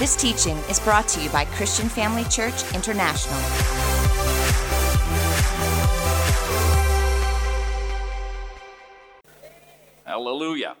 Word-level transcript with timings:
This 0.00 0.16
teaching 0.16 0.56
is 0.70 0.80
brought 0.80 1.06
to 1.08 1.20
you 1.20 1.28
by 1.28 1.44
Christian 1.44 1.86
Family 1.86 2.24
Church 2.24 2.54
International. 2.74 3.38
Hallelujah. 10.06 10.74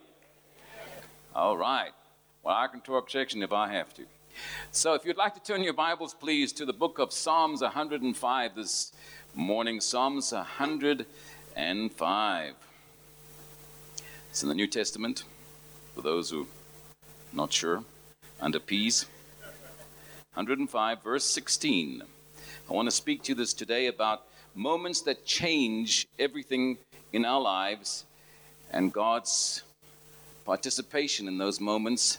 All 1.34 1.58
right. 1.58 1.90
Well, 2.42 2.56
I 2.56 2.66
can 2.68 2.80
talk 2.80 3.10
section 3.10 3.42
if 3.42 3.52
I 3.52 3.70
have 3.70 3.92
to. 3.92 4.06
So, 4.72 4.94
if 4.94 5.04
you'd 5.04 5.18
like 5.18 5.34
to 5.34 5.42
turn 5.42 5.62
your 5.62 5.74
Bibles, 5.74 6.14
please, 6.14 6.50
to 6.54 6.64
the 6.64 6.72
book 6.72 6.98
of 6.98 7.12
Psalms 7.12 7.60
105 7.60 8.54
this 8.54 8.90
morning. 9.34 9.82
Psalms 9.82 10.32
105. 10.32 12.54
It's 14.30 14.42
in 14.42 14.48
the 14.48 14.54
New 14.54 14.66
Testament, 14.66 15.24
for 15.94 16.00
those 16.00 16.30
who 16.30 16.44
are 16.44 16.46
not 17.34 17.52
sure, 17.52 17.84
under 18.40 18.58
P's. 18.58 19.06
105, 20.34 21.02
verse 21.02 21.24
16. 21.24 22.02
I 22.68 22.72
want 22.72 22.86
to 22.86 22.94
speak 22.94 23.22
to 23.24 23.32
you 23.32 23.34
this 23.34 23.52
today 23.52 23.86
about 23.86 24.26
moments 24.54 25.02
that 25.02 25.26
change 25.26 26.08
everything 26.18 26.78
in 27.12 27.24
our 27.24 27.40
lives 27.40 28.04
and 28.70 28.92
God's 28.92 29.62
participation 30.44 31.28
in 31.28 31.36
those 31.36 31.60
moments. 31.60 32.18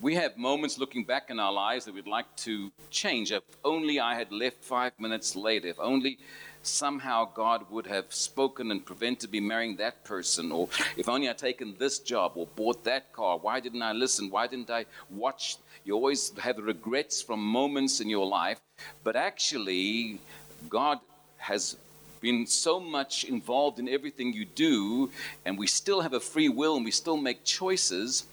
We 0.00 0.14
have 0.14 0.36
moments 0.36 0.78
looking 0.78 1.04
back 1.04 1.30
in 1.30 1.40
our 1.40 1.52
lives 1.52 1.86
that 1.86 1.94
we'd 1.94 2.06
like 2.06 2.36
to 2.38 2.70
change. 2.90 3.32
If 3.32 3.42
only 3.64 3.98
I 3.98 4.14
had 4.14 4.30
left 4.30 4.62
five 4.62 4.92
minutes 5.00 5.34
later, 5.34 5.68
if 5.68 5.80
only 5.80 6.18
somehow 6.66 7.28
God 7.32 7.70
would 7.70 7.86
have 7.86 8.12
spoken 8.12 8.70
and 8.70 8.84
prevented 8.84 9.30
me 9.32 9.40
marrying 9.40 9.76
that 9.76 10.04
person, 10.04 10.52
or 10.52 10.68
if 10.96 11.08
only 11.08 11.28
I'd 11.28 11.38
taken 11.38 11.74
this 11.78 11.98
job 11.98 12.32
or 12.34 12.46
bought 12.46 12.84
that 12.84 13.12
car, 13.12 13.38
why 13.38 13.60
didn't 13.60 13.82
I 13.82 13.92
listen? 13.92 14.30
Why 14.30 14.46
didn't 14.46 14.70
I 14.70 14.86
watch? 15.10 15.56
You 15.84 15.94
always 15.94 16.32
have 16.38 16.58
regrets 16.58 17.22
from 17.22 17.40
moments 17.40 18.00
in 18.00 18.08
your 18.08 18.26
life, 18.26 18.60
but 19.04 19.16
actually, 19.16 20.20
God 20.68 20.98
has 21.38 21.76
been 22.20 22.46
so 22.46 22.80
much 22.80 23.24
involved 23.24 23.78
in 23.78 23.88
everything 23.88 24.32
you 24.32 24.44
do, 24.44 25.10
and 25.44 25.58
we 25.58 25.66
still 25.66 26.00
have 26.00 26.12
a 26.12 26.20
free 26.20 26.48
will 26.48 26.76
and 26.76 26.84
we 26.84 26.90
still 26.90 27.16
make 27.16 27.44
choices, 27.44 28.26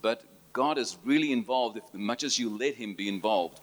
but 0.00 0.24
God 0.52 0.78
is 0.78 0.96
really 1.04 1.32
involved 1.32 1.78
as 1.78 1.82
much 1.92 2.22
as 2.22 2.38
you 2.38 2.48
let 2.48 2.76
Him 2.76 2.94
be 2.94 3.08
involved. 3.08 3.60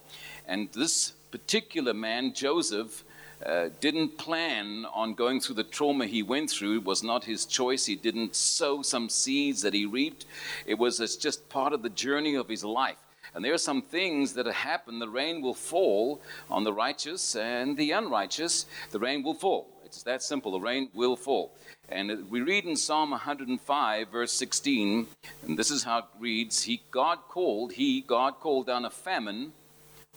And 0.48 0.72
this 0.74 1.14
particular 1.32 1.94
man, 1.94 2.34
Joseph, 2.34 3.04
uh, 3.46 3.70
didn't 3.80 4.18
plan 4.18 4.86
on 4.94 5.14
going 5.14 5.40
through 5.40 5.56
the 5.56 5.64
trauma 5.64 6.06
he 6.06 6.24
went 6.24 6.50
through. 6.50 6.78
It 6.78 6.84
was 6.84 7.04
not 7.04 7.24
his 7.24 7.46
choice. 7.46 7.86
He 7.86 7.96
didn't 7.96 8.36
sow 8.36 8.82
some 8.82 9.10
seeds 9.10 9.62
that 9.62 9.74
he 9.74 9.86
reaped. 9.86 10.26
It 10.66 10.78
was 10.78 10.98
just 11.18 11.50
part 11.50 11.74
of 11.74 11.82
the 11.82 11.90
journey 11.90 12.36
of 12.36 12.48
his 12.48 12.64
life. 12.64 12.98
And 13.34 13.46
there 13.46 13.54
are 13.54 13.58
some 13.58 13.82
things 13.82 14.34
that 14.34 14.46
happen. 14.46 15.00
The 15.00 15.08
rain 15.08 15.42
will 15.42 15.54
fall 15.54 16.22
on 16.50 16.64
the 16.64 16.74
righteous 16.74 17.36
and 17.36 17.78
the 17.78 17.92
unrighteous. 17.92 18.66
The 18.92 19.00
rain 19.00 19.24
will 19.24 19.34
fall. 19.34 19.68
It's 19.86 20.04
that 20.04 20.24
simple. 20.24 20.54
The 20.54 20.60
rain 20.60 20.90
will 20.94 21.16
fall. 21.16 21.54
And 21.90 22.30
we 22.30 22.42
read 22.42 22.66
in 22.66 22.76
Psalm 22.76 23.12
105, 23.12 24.08
verse 24.10 24.32
16, 24.32 25.08
and 25.44 25.58
this 25.58 25.70
is 25.70 25.84
how 25.84 26.00
it 26.00 26.06
reads 26.18 26.64
He, 26.64 26.82
God 26.92 27.20
called, 27.28 27.74
He, 27.74 28.00
God 28.00 28.40
called 28.40 28.68
down 28.68 28.86
a 28.86 28.90
famine 28.90 29.52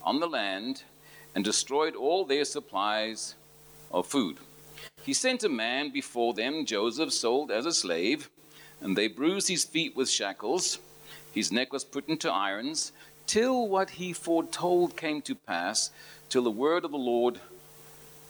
on 0.01 0.21
the 0.21 0.27
land 0.27 0.83
and 1.35 1.43
destroyed 1.43 1.95
all 1.95 2.25
their 2.25 2.45
supplies 2.45 3.35
of 3.91 4.07
food. 4.07 4.37
He 5.03 5.13
sent 5.13 5.43
a 5.43 5.49
man 5.49 5.91
before 5.91 6.33
them, 6.33 6.65
Joseph, 6.65 7.13
sold 7.13 7.51
as 7.51 7.65
a 7.65 7.73
slave, 7.73 8.29
and 8.81 8.97
they 8.97 9.07
bruised 9.07 9.49
his 9.49 9.65
feet 9.65 9.95
with 9.95 10.09
shackles. 10.09 10.79
His 11.31 11.51
neck 11.51 11.71
was 11.71 11.83
put 11.83 12.07
into 12.07 12.31
irons, 12.31 12.93
till 13.27 13.67
what 13.67 13.91
he 13.91 14.13
foretold 14.13 14.95
came 14.95 15.21
to 15.23 15.35
pass, 15.35 15.91
till 16.29 16.43
the 16.43 16.51
word 16.51 16.85
of 16.85 16.91
the 16.91 16.97
Lord 16.97 17.39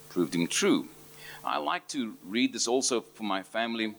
proved 0.08 0.34
him 0.34 0.46
true. 0.46 0.88
I 1.44 1.58
like 1.58 1.86
to 1.88 2.14
read 2.24 2.52
this 2.52 2.66
also 2.66 3.00
for 3.00 3.22
my 3.22 3.42
family 3.42 3.94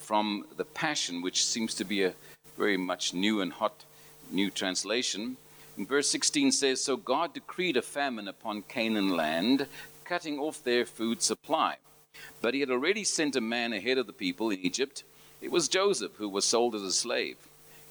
from 0.00 0.44
the 0.56 0.64
Passion, 0.64 1.22
which 1.22 1.46
seems 1.46 1.74
to 1.76 1.84
be 1.84 2.04
a 2.04 2.14
very 2.58 2.76
much 2.76 3.14
new 3.14 3.40
and 3.40 3.52
hot 3.52 3.84
new 4.30 4.50
translation. 4.50 5.36
Verse 5.78 6.08
16 6.10 6.52
says, 6.52 6.82
So 6.82 6.96
God 6.96 7.32
decreed 7.32 7.76
a 7.76 7.82
famine 7.82 8.28
upon 8.28 8.62
Canaan 8.62 9.10
land, 9.10 9.66
cutting 10.04 10.38
off 10.38 10.62
their 10.62 10.84
food 10.84 11.22
supply. 11.22 11.76
But 12.40 12.54
he 12.54 12.60
had 12.60 12.70
already 12.70 13.04
sent 13.04 13.36
a 13.36 13.40
man 13.40 13.72
ahead 13.72 13.98
of 13.98 14.06
the 14.06 14.12
people 14.12 14.50
in 14.50 14.60
Egypt. 14.60 15.04
It 15.40 15.50
was 15.50 15.68
Joseph 15.68 16.12
who 16.16 16.28
was 16.28 16.44
sold 16.44 16.74
as 16.74 16.82
a 16.82 16.92
slave. 16.92 17.36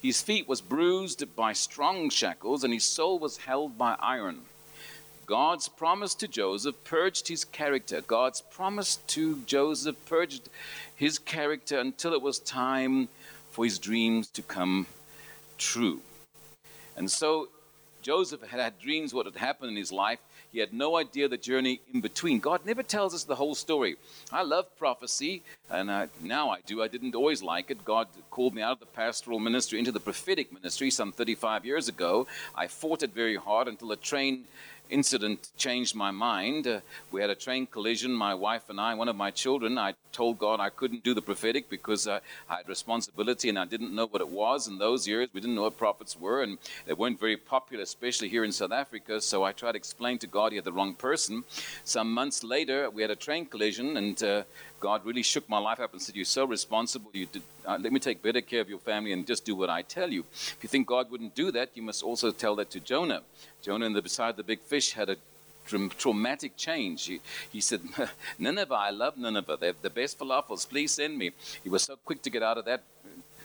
His 0.00 0.22
feet 0.22 0.48
was 0.48 0.60
bruised 0.60 1.24
by 1.36 1.52
strong 1.52 2.10
shackles, 2.10 2.64
and 2.64 2.72
his 2.72 2.84
soul 2.84 3.18
was 3.18 3.36
held 3.38 3.76
by 3.78 3.96
iron. 4.00 4.42
God's 5.26 5.68
promise 5.68 6.14
to 6.16 6.28
Joseph 6.28 6.82
purged 6.84 7.28
his 7.28 7.44
character. 7.44 8.00
God's 8.00 8.40
promise 8.40 8.96
to 9.08 9.40
Joseph 9.42 9.96
purged 10.06 10.48
his 10.94 11.18
character 11.18 11.78
until 11.78 12.12
it 12.12 12.22
was 12.22 12.38
time 12.40 13.08
for 13.50 13.64
his 13.64 13.78
dreams 13.78 14.28
to 14.30 14.42
come 14.42 14.86
true. 15.58 16.00
And 16.96 17.10
so 17.10 17.48
Joseph 18.02 18.42
had 18.42 18.60
had 18.60 18.78
dreams 18.78 19.14
what 19.14 19.26
had 19.26 19.36
happened 19.36 19.70
in 19.70 19.76
his 19.76 19.92
life. 19.92 20.18
He 20.50 20.58
had 20.58 20.74
no 20.74 20.96
idea 20.96 21.28
the 21.28 21.38
journey 21.38 21.80
in 21.94 22.00
between. 22.00 22.40
God 22.40 22.66
never 22.66 22.82
tells 22.82 23.14
us 23.14 23.24
the 23.24 23.36
whole 23.36 23.54
story. 23.54 23.96
I 24.30 24.42
love 24.42 24.66
prophecy, 24.76 25.42
and 25.70 25.90
I, 25.90 26.08
now 26.20 26.50
I 26.50 26.58
do. 26.66 26.82
I 26.82 26.88
didn't 26.88 27.14
always 27.14 27.42
like 27.42 27.70
it. 27.70 27.84
God 27.84 28.08
called 28.30 28.54
me 28.54 28.60
out 28.60 28.72
of 28.72 28.80
the 28.80 28.86
pastoral 28.86 29.38
ministry 29.38 29.78
into 29.78 29.92
the 29.92 30.00
prophetic 30.00 30.52
ministry 30.52 30.90
some 30.90 31.12
35 31.12 31.64
years 31.64 31.88
ago. 31.88 32.26
I 32.54 32.66
fought 32.66 33.02
it 33.02 33.14
very 33.14 33.36
hard 33.36 33.68
until 33.68 33.92
a 33.92 33.96
train 33.96 34.44
incident 34.92 35.50
changed 35.56 35.94
my 35.96 36.10
mind. 36.10 36.66
Uh, 36.66 36.80
we 37.10 37.20
had 37.20 37.30
a 37.30 37.34
train 37.34 37.66
collision, 37.66 38.12
my 38.12 38.34
wife 38.34 38.68
and 38.68 38.78
I, 38.80 38.94
one 38.94 39.08
of 39.08 39.16
my 39.16 39.30
children. 39.30 39.78
I 39.78 39.94
told 40.12 40.38
God 40.38 40.60
I 40.60 40.68
couldn't 40.68 41.02
do 41.02 41.14
the 41.14 41.22
prophetic 41.22 41.70
because 41.70 42.06
uh, 42.06 42.20
I 42.48 42.56
had 42.58 42.68
responsibility 42.68 43.48
and 43.48 43.58
I 43.58 43.64
didn't 43.64 43.94
know 43.94 44.06
what 44.06 44.20
it 44.20 44.28
was 44.28 44.68
in 44.68 44.78
those 44.78 45.08
years. 45.08 45.30
We 45.32 45.40
didn't 45.40 45.56
know 45.56 45.62
what 45.62 45.78
prophets 45.78 46.20
were, 46.20 46.42
and 46.42 46.58
they 46.86 46.92
weren't 46.92 47.18
very 47.18 47.38
popular, 47.38 47.82
especially 47.82 48.28
here 48.28 48.44
in 48.44 48.52
South 48.52 48.72
Africa. 48.72 49.20
So 49.20 49.42
I 49.42 49.52
tried 49.52 49.72
to 49.72 49.78
explain 49.78 50.18
to 50.18 50.26
God 50.26 50.52
he 50.52 50.56
had 50.56 50.64
the 50.66 50.72
wrong 50.72 50.94
person. 50.94 51.44
Some 51.84 52.12
months 52.12 52.44
later, 52.44 52.90
we 52.90 53.00
had 53.02 53.10
a 53.10 53.16
train 53.16 53.46
collision, 53.46 53.96
and 53.96 54.22
uh, 54.22 54.42
God 54.82 55.06
really 55.06 55.22
shook 55.22 55.48
my 55.48 55.58
life 55.58 55.78
up 55.78 55.92
and 55.92 56.02
said, 56.02 56.16
You're 56.16 56.24
so 56.24 56.44
responsible. 56.44 57.10
You 57.14 57.26
did, 57.26 57.42
uh, 57.64 57.78
let 57.80 57.92
me 57.92 58.00
take 58.00 58.20
better 58.20 58.40
care 58.40 58.60
of 58.60 58.68
your 58.68 58.80
family 58.80 59.12
and 59.12 59.24
just 59.24 59.44
do 59.44 59.54
what 59.54 59.70
I 59.70 59.82
tell 59.82 60.10
you. 60.10 60.24
If 60.32 60.58
you 60.62 60.68
think 60.68 60.88
God 60.88 61.08
wouldn't 61.08 61.36
do 61.36 61.52
that, 61.52 61.70
you 61.74 61.82
must 61.82 62.02
also 62.02 62.32
tell 62.32 62.56
that 62.56 62.70
to 62.72 62.80
Jonah. 62.80 63.22
Jonah, 63.62 63.86
in 63.86 63.92
the, 63.92 64.02
beside 64.02 64.36
the 64.36 64.42
big 64.42 64.60
fish, 64.60 64.92
had 64.92 65.08
a 65.08 65.16
tra- 65.66 65.88
traumatic 65.90 66.56
change. 66.56 67.06
He, 67.06 67.20
he 67.52 67.60
said, 67.60 67.80
Nineveh, 68.40 68.74
I 68.74 68.90
love 68.90 69.16
Nineveh. 69.16 69.56
They 69.60 69.68
have 69.68 69.82
the 69.82 69.90
best 69.90 70.18
falafels. 70.18 70.68
Please 70.68 70.90
send 70.90 71.16
me. 71.16 71.30
He 71.62 71.70
was 71.70 71.84
so 71.84 71.94
quick 72.04 72.20
to 72.22 72.30
get 72.30 72.42
out 72.42 72.58
of 72.58 72.64
that 72.64 72.82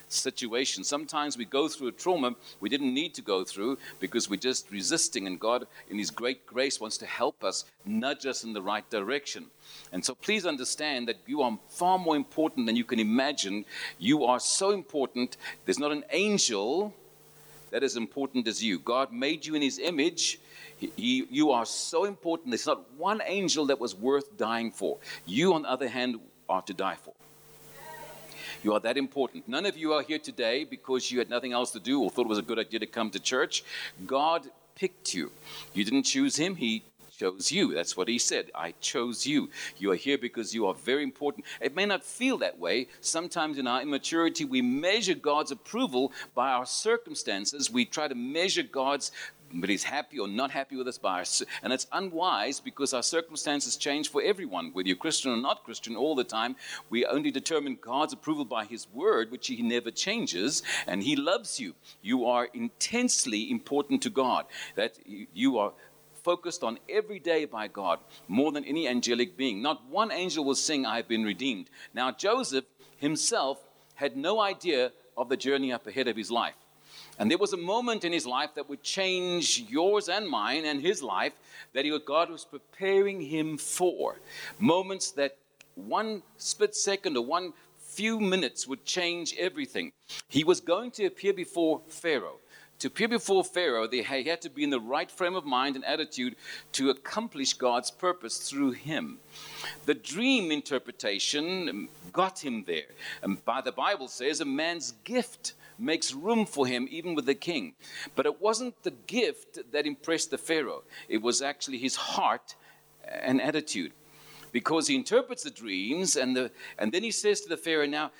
situation. 0.07 0.83
Sometimes 0.83 1.37
we 1.37 1.45
go 1.45 1.67
through 1.67 1.87
a 1.87 1.91
trauma 1.91 2.35
we 2.59 2.69
didn't 2.69 2.93
need 2.93 3.13
to 3.15 3.21
go 3.21 3.43
through 3.43 3.77
because 3.99 4.29
we're 4.29 4.37
just 4.37 4.71
resisting, 4.71 5.27
and 5.27 5.39
God, 5.39 5.67
in 5.89 5.97
His 5.97 6.11
great 6.11 6.45
grace, 6.45 6.79
wants 6.79 6.97
to 6.97 7.05
help 7.05 7.43
us, 7.43 7.65
nudge 7.85 8.25
us 8.25 8.43
in 8.43 8.53
the 8.53 8.61
right 8.61 8.87
direction. 8.89 9.45
And 9.91 10.03
so 10.03 10.15
please 10.15 10.45
understand 10.45 11.07
that 11.07 11.17
you 11.25 11.41
are 11.41 11.57
far 11.69 11.97
more 11.97 12.15
important 12.15 12.65
than 12.65 12.75
you 12.75 12.83
can 12.83 12.99
imagine. 12.99 13.65
You 13.99 14.25
are 14.25 14.39
so 14.39 14.71
important. 14.71 15.37
There's 15.65 15.79
not 15.79 15.91
an 15.91 16.03
angel 16.11 16.93
that 17.71 17.83
is 17.83 17.97
important 17.97 18.47
as 18.47 18.63
you. 18.63 18.79
God 18.79 19.11
made 19.11 19.45
you 19.45 19.55
in 19.55 19.61
His 19.61 19.79
image. 19.79 20.39
He, 20.77 21.25
you 21.29 21.51
are 21.51 21.65
so 21.65 22.05
important. 22.05 22.51
There's 22.51 22.67
not 22.67 22.91
one 22.93 23.21
angel 23.25 23.65
that 23.67 23.79
was 23.79 23.95
worth 23.95 24.37
dying 24.37 24.71
for. 24.71 24.97
You, 25.25 25.53
on 25.53 25.63
the 25.63 25.69
other 25.69 25.87
hand, 25.87 26.19
are 26.47 26.61
to 26.61 26.73
die 26.73 26.95
for. 26.95 27.13
You 28.67 28.73
are 28.73 28.81
that 28.81 28.97
important. 28.97 29.47
None 29.47 29.65
of 29.65 29.77
you 29.77 29.93
are 29.93 30.01
here 30.01 30.19
today 30.19 30.65
because 30.65 31.09
you 31.09 31.19
had 31.19 31.29
nothing 31.29 31.53
else 31.53 31.71
to 31.71 31.79
do 31.79 32.01
or 32.01 32.09
thought 32.09 32.25
it 32.25 32.27
was 32.27 32.37
a 32.37 32.41
good 32.41 32.59
idea 32.59 32.81
to 32.81 32.85
come 32.85 33.09
to 33.11 33.19
church. 33.33 33.63
God 34.05 34.49
picked 34.75 35.13
you. 35.13 35.31
You 35.73 35.85
didn't 35.85 36.03
choose 36.03 36.35
Him, 36.35 36.57
He 36.57 36.83
chose 37.17 37.51
you. 37.51 37.73
That's 37.73 37.97
what 37.97 38.07
he 38.07 38.19
said. 38.19 38.51
I 38.53 38.73
chose 38.79 39.25
you. 39.25 39.49
You 39.77 39.91
are 39.91 39.95
here 39.95 40.17
because 40.17 40.53
you 40.53 40.67
are 40.67 40.73
very 40.73 41.03
important. 41.03 41.45
It 41.59 41.75
may 41.75 41.85
not 41.85 42.03
feel 42.03 42.37
that 42.39 42.59
way. 42.59 42.89
Sometimes 43.01 43.57
in 43.57 43.67
our 43.67 43.81
immaturity, 43.81 44.45
we 44.45 44.61
measure 44.61 45.15
God's 45.15 45.51
approval 45.51 46.11
by 46.35 46.51
our 46.51 46.65
circumstances. 46.65 47.71
We 47.71 47.85
try 47.85 48.07
to 48.07 48.15
measure 48.15 48.63
God's 48.63 49.11
but 49.53 49.69
he's 49.69 49.83
happy 49.83 50.19
or 50.19 50.27
not 50.27 50.51
happy 50.51 50.75
with 50.75 50.87
us 50.87 50.97
by. 50.97 51.23
And 51.63 51.73
it's 51.73 51.87
unwise 51.91 52.59
because 52.59 52.93
our 52.93 53.03
circumstances 53.03 53.77
change 53.77 54.09
for 54.09 54.21
everyone, 54.21 54.71
whether 54.73 54.87
you're 54.87 54.97
Christian 54.97 55.31
or 55.31 55.37
not 55.37 55.63
Christian, 55.63 55.95
all 55.95 56.15
the 56.15 56.23
time. 56.23 56.55
We 56.89 57.05
only 57.05 57.31
determine 57.31 57.79
God's 57.81 58.13
approval 58.13 58.45
by 58.45 58.65
his 58.65 58.87
word, 58.93 59.31
which 59.31 59.47
he 59.47 59.61
never 59.61 59.91
changes, 59.91 60.63
and 60.85 61.01
he 61.01 61.15
loves 61.15 61.59
you. 61.59 61.75
You 62.01 62.25
are 62.25 62.49
intensely 62.53 63.49
important 63.49 64.01
to 64.03 64.09
God. 64.09 64.45
That 64.75 64.99
you 65.05 65.57
are 65.57 65.73
focused 66.23 66.63
on 66.63 66.77
every 66.89 67.19
day 67.19 67.45
by 67.45 67.67
God 67.67 67.99
more 68.27 68.51
than 68.51 68.65
any 68.65 68.87
angelic 68.87 69.37
being. 69.37 69.61
Not 69.61 69.89
one 69.89 70.11
angel 70.11 70.43
will 70.43 70.55
sing, 70.55 70.85
I 70.85 70.97
have 70.97 71.07
been 71.07 71.23
redeemed. 71.23 71.69
Now, 71.93 72.11
Joseph 72.11 72.65
himself 72.97 73.59
had 73.95 74.17
no 74.17 74.41
idea 74.41 74.91
of 75.15 75.29
the 75.29 75.37
journey 75.37 75.71
up 75.71 75.87
ahead 75.87 76.07
of 76.07 76.17
his 76.17 76.29
life. 76.29 76.55
And 77.19 77.31
there 77.31 77.37
was 77.37 77.53
a 77.53 77.57
moment 77.57 78.03
in 78.03 78.13
his 78.13 78.25
life 78.25 78.51
that 78.55 78.69
would 78.69 78.83
change 78.83 79.65
yours 79.69 80.07
and 80.07 80.27
mine 80.27 80.65
and 80.65 80.81
his 80.81 81.01
life 81.01 81.33
that 81.73 81.85
he, 81.85 81.99
God 82.05 82.29
was 82.29 82.45
preparing 82.45 83.21
him 83.21 83.57
for. 83.57 84.19
Moments 84.59 85.11
that 85.11 85.37
one 85.75 86.21
split 86.37 86.75
second 86.75 87.17
or 87.17 87.25
one 87.25 87.53
few 87.79 88.19
minutes 88.19 88.67
would 88.67 88.85
change 88.85 89.35
everything. 89.39 89.91
He 90.27 90.43
was 90.43 90.59
going 90.59 90.91
to 90.91 91.05
appear 91.05 91.33
before 91.33 91.81
Pharaoh. 91.87 92.39
To 92.79 92.87
appear 92.89 93.07
before 93.07 93.43
Pharaoh, 93.43 93.89
he 93.89 94.03
had 94.03 94.41
to 94.41 94.51
be 94.51 94.63
in 94.63 94.69
the 94.69 94.79
right 94.79 95.09
frame 95.09 95.33
of 95.33 95.45
mind 95.45 95.75
and 95.75 95.83
attitude 95.83 96.35
to 96.73 96.91
accomplish 96.91 97.53
God's 97.53 97.89
purpose 97.89 98.37
through 98.37 98.71
him. 98.71 99.17
The 99.87 99.95
dream 99.95 100.51
interpretation 100.51 101.89
got 102.13 102.43
him 102.43 102.65
there. 102.67 102.91
And 103.23 103.43
by 103.45 103.61
the 103.61 103.71
Bible 103.71 104.07
says 104.07 104.41
a 104.41 104.45
man's 104.45 104.91
gift 105.03 105.53
makes 105.79 106.13
room 106.13 106.45
for 106.45 106.67
him 106.67 106.87
even 106.89 107.15
with 107.15 107.25
the 107.25 107.35
king. 107.35 107.73
But 108.15 108.25
it 108.25 108.41
wasn't 108.41 108.81
the 108.83 108.91
gift 108.91 109.59
that 109.71 109.85
impressed 109.85 110.31
the 110.31 110.37
Pharaoh, 110.37 110.83
it 111.07 111.21
was 111.21 111.41
actually 111.41 111.77
his 111.77 111.95
heart 111.95 112.55
and 113.03 113.41
attitude. 113.41 113.93
Because 114.51 114.87
he 114.87 114.95
interprets 114.95 115.43
the 115.43 115.51
dreams, 115.51 116.15
and, 116.15 116.35
the, 116.35 116.51
and 116.79 116.91
then 116.91 117.03
he 117.03 117.11
says 117.11 117.41
to 117.41 117.49
the 117.49 117.57
Pharaoh, 117.57 117.85
Now, 117.85 118.11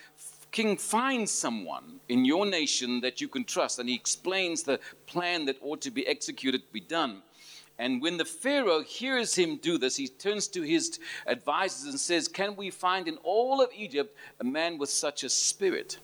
king, 0.51 0.77
find 0.77 1.27
someone 1.27 1.99
in 2.09 2.25
your 2.25 2.45
nation 2.45 2.99
that 3.01 3.21
you 3.21 3.27
can 3.27 3.43
trust. 3.43 3.79
And 3.79 3.87
he 3.87 3.95
explains 3.95 4.63
the 4.63 4.79
plan 5.05 5.45
that 5.45 5.57
ought 5.61 5.81
to 5.81 5.91
be 5.91 6.05
executed, 6.05 6.63
to 6.63 6.73
be 6.73 6.81
done. 6.81 7.21
And 7.79 8.01
when 8.01 8.17
the 8.17 8.25
Pharaoh 8.25 8.81
hears 8.81 9.35
him 9.35 9.57
do 9.57 9.77
this, 9.77 9.95
he 9.95 10.07
turns 10.07 10.47
to 10.49 10.63
his 10.63 10.99
advisors 11.27 11.83
and 11.89 11.99
says, 11.99 12.27
Can 12.27 12.55
we 12.55 12.71
find 12.71 13.07
in 13.07 13.17
all 13.17 13.61
of 13.61 13.69
Egypt 13.75 14.15
a 14.39 14.43
man 14.43 14.77
with 14.77 14.89
such 14.89 15.23
a 15.23 15.29
spirit? 15.29 15.99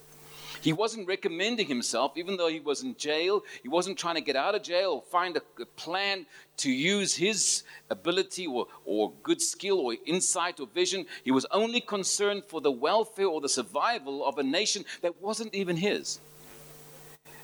He 0.63 0.71
wasn't 0.71 1.09
recommending 1.09 1.67
himself, 1.67 2.13
even 2.15 2.37
though 2.37 2.47
he 2.47 2.61
was 2.61 2.83
in 2.83 2.95
jail. 2.95 3.43
He 3.61 3.67
wasn't 3.67 3.97
trying 3.97 4.15
to 4.15 4.21
get 4.21 4.37
out 4.37 4.55
of 4.55 4.63
jail 4.63 4.91
or 4.91 5.01
find 5.01 5.35
a, 5.35 5.41
a 5.61 5.65
plan 5.65 6.25
to 6.57 6.71
use 6.71 7.13
his 7.13 7.63
ability 7.89 8.47
or, 8.47 8.67
or 8.85 9.11
good 9.23 9.41
skill 9.41 9.81
or 9.81 9.97
insight 10.05 10.61
or 10.61 10.67
vision. 10.67 11.05
He 11.25 11.31
was 11.31 11.45
only 11.51 11.81
concerned 11.81 12.43
for 12.47 12.61
the 12.61 12.71
welfare 12.71 13.27
or 13.27 13.41
the 13.41 13.49
survival 13.49 14.25
of 14.25 14.37
a 14.37 14.43
nation 14.43 14.85
that 15.01 15.21
wasn't 15.21 15.53
even 15.53 15.75
his. 15.75 16.21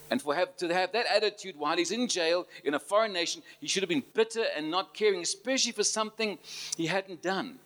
And 0.09 0.21
for 0.21 0.33
have, 0.33 0.55
to 0.57 0.73
have 0.73 0.93
that 0.93 1.05
attitude 1.13 1.55
while 1.57 1.75
he's 1.75 1.91
in 1.91 2.07
jail 2.07 2.47
in 2.63 2.73
a 2.73 2.79
foreign 2.79 3.11
nation, 3.11 3.43
he 3.59 3.67
should 3.67 3.83
have 3.83 3.89
been 3.89 4.03
bitter 4.13 4.45
and 4.55 4.71
not 4.71 4.93
caring, 4.93 5.21
especially 5.21 5.73
for 5.73 5.83
something 5.83 6.39
he 6.77 6.85
hadn't 6.85 7.21
done. 7.21 7.59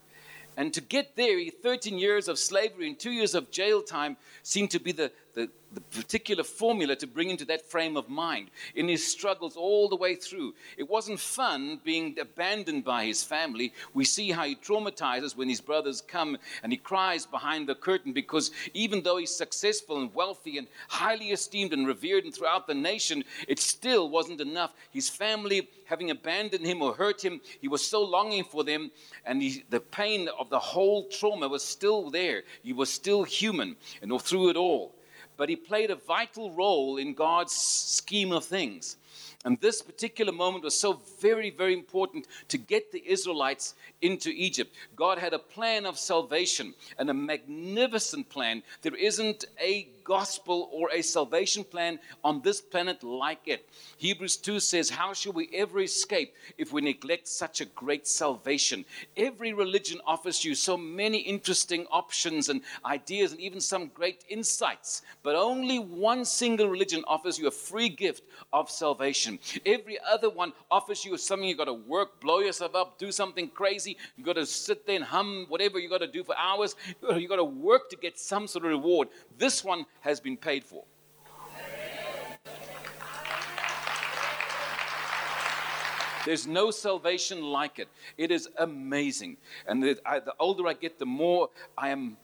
And 0.58 0.74
to 0.74 0.82
get 0.82 1.16
there, 1.16 1.40
13 1.50 1.98
years 1.98 2.28
of 2.28 2.38
slavery 2.38 2.88
and 2.88 3.00
two 3.00 3.12
years 3.12 3.34
of 3.34 3.50
jail 3.50 3.82
time 3.82 4.18
seemed 4.44 4.72
to 4.72 4.80
be 4.80 4.92
the, 4.92 5.12
the, 5.34 5.50
the 5.74 5.82
particular 5.82 6.44
formula 6.44 6.96
to 6.96 7.08
bring 7.08 7.30
into 7.30 7.46
that 7.46 7.70
frame 7.70 7.98
of 7.98 8.10
mind 8.10 8.52
in 8.76 8.88
his 8.88 9.06
struggles 9.06 9.56
all 9.56 9.90
the 9.90 9.96
way 9.96 10.16
through. 10.16 10.54
It 10.78 10.90
wasn't 10.90 11.20
fun 11.20 11.80
being 11.84 12.16
abandoned 12.20 12.84
by 12.84 13.06
his 13.06 13.24
family. 13.24 13.74
We 13.94 14.06
see 14.06 14.32
how 14.32 14.44
he 14.46 14.56
traumatizes 14.56 15.36
when 15.36 15.50
his 15.50 15.62
brothers 15.62 16.02
come 16.02 16.38
and 16.62 16.72
he 16.72 16.78
cries 16.78 17.26
behind 17.26 17.68
the 17.68 17.76
curtain 17.76 18.14
because 18.14 18.52
even 18.74 19.02
though 19.02 19.18
he's 19.18 19.36
successful 19.36 20.00
and 20.00 20.14
wealthy 20.14 20.58
and 20.58 20.68
highly 20.88 21.32
esteemed 21.32 21.74
and 21.74 21.88
revered 21.88 22.24
and 22.24 22.34
throughout 22.34 22.68
the 22.68 22.76
nation, 22.76 23.24
it 23.48 23.60
still 23.60 24.10
wasn't 24.10 24.42
enough. 24.42 24.74
His 24.92 25.10
family 25.10 25.68
having 25.86 26.12
abandoned 26.12 26.66
him 26.66 26.82
or 26.82 26.94
hurt 26.94 27.24
him, 27.24 27.42
he 27.60 27.68
was 27.68 27.86
so 27.86 28.04
longing 28.04 28.44
for 28.44 28.64
them, 28.64 28.92
and 29.26 29.42
he, 29.42 29.64
the 29.70 29.80
pain 29.80 30.30
of 30.40 30.50
the 30.50 30.60
whole 30.60 31.08
trauma 31.08 31.48
was 31.48 31.64
still 31.64 32.10
there. 32.10 32.44
He 32.64 32.74
was 32.74 32.90
still 32.90 33.24
human, 33.24 33.76
and 34.02 34.22
through 34.22 34.50
it 34.50 34.56
all 34.56 34.93
but 35.38 35.50
he 35.50 35.56
played 35.56 35.92
a 35.92 35.96
vital 35.96 36.52
role 36.52 36.98
in 36.98 37.14
God's 37.14 37.54
scheme 37.54 38.32
of 38.32 38.46
things. 38.46 38.98
And 39.46 39.60
this 39.60 39.82
particular 39.82 40.32
moment 40.32 40.64
was 40.64 40.80
so 40.80 41.02
very, 41.20 41.50
very 41.50 41.74
important 41.74 42.28
to 42.48 42.58
get 42.58 42.92
the 42.92 43.04
Israelites 43.06 43.76
into 44.04 44.30
Egypt. 44.30 44.76
God 44.96 45.18
had 45.18 45.34
a 45.34 45.40
plan 45.40 45.86
of 45.86 45.98
salvation 45.98 46.74
and 47.00 47.10
a 47.10 47.14
magnificent 47.14 48.30
plan. 48.30 48.62
There 48.82 48.96
isn't 48.96 49.46
a 49.60 49.88
gospel 50.04 50.70
or 50.72 50.90
a 50.92 51.02
salvation 51.02 51.64
plan 51.64 52.00
on 52.24 52.42
this 52.42 52.62
planet 52.62 53.04
like 53.04 53.48
it. 53.48 53.68
Hebrews 53.98 54.38
2 54.38 54.60
says, 54.60 54.90
How 54.90 55.14
shall 55.14 55.34
we 55.34 55.50
ever 55.54 55.80
escape 55.80 56.36
if 56.58 56.74
we 56.74 56.82
neglect 56.82 57.28
such 57.28 57.62
a 57.62 57.66
great 57.66 58.08
salvation? 58.08 58.86
Every 59.16 59.54
religion 59.54 60.00
offers 60.06 60.44
you 60.44 60.56
so 60.56 60.76
many 60.76 61.20
interesting 61.20 61.86
options 61.90 62.50
and 62.50 62.62
ideas 62.86 63.32
and 63.32 63.42
even 63.42 63.62
some 63.62 63.88
great 63.94 64.24
insights, 64.28 65.02
but 65.24 65.36
only 65.36 65.80
one 65.80 66.26
single 66.26 66.68
religion 66.68 67.04
offers 67.08 67.40
you 67.40 67.48
a 67.48 67.52
free 67.52 67.90
gift 67.90 68.24
of 68.52 68.70
salvation. 68.70 69.40
Every 69.66 69.98
other 70.00 70.30
one 70.30 70.54
offers 70.70 71.06
you 71.06 71.18
something 71.18 71.48
you've 71.48 71.58
got 71.58 71.66
to 71.66 71.74
work, 71.74 72.20
blow 72.20 72.40
yourself 72.40 72.76
up, 72.76 72.98
do 72.98 73.12
something 73.12 73.48
crazy. 73.50 73.93
You 74.18 74.24
got 74.24 74.36
to 74.36 74.46
sit 74.46 74.86
there 74.86 74.96
and 74.96 75.06
hum 75.06 75.46
whatever 75.50 75.80
you 75.80 75.90
got 75.90 76.00
to 76.00 76.08
do 76.08 76.24
for 76.24 76.36
hours. 76.38 76.76
You 77.02 77.28
got 77.28 77.38
to 77.38 77.44
work 77.44 77.90
to 77.90 77.96
get 77.96 78.20
some 78.20 78.48
sort 78.48 78.66
of 78.66 78.72
reward. 78.72 79.10
This 79.38 79.64
one 79.64 79.86
has 80.02 80.20
been 80.20 80.38
paid 80.38 80.64
for. 80.64 80.84
There's 86.26 86.48
no 86.48 86.72
salvation 86.72 87.42
like 87.42 87.80
it. 87.80 87.90
It 88.18 88.32
is 88.32 88.48
amazing. 88.58 89.38
And 89.68 89.84
the, 89.84 90.00
I, 90.06 90.20
the 90.20 90.34
older 90.40 90.66
I 90.68 90.74
get, 90.74 90.98
the 90.98 91.06
more 91.06 91.50
I 91.78 91.90
am 91.90 92.18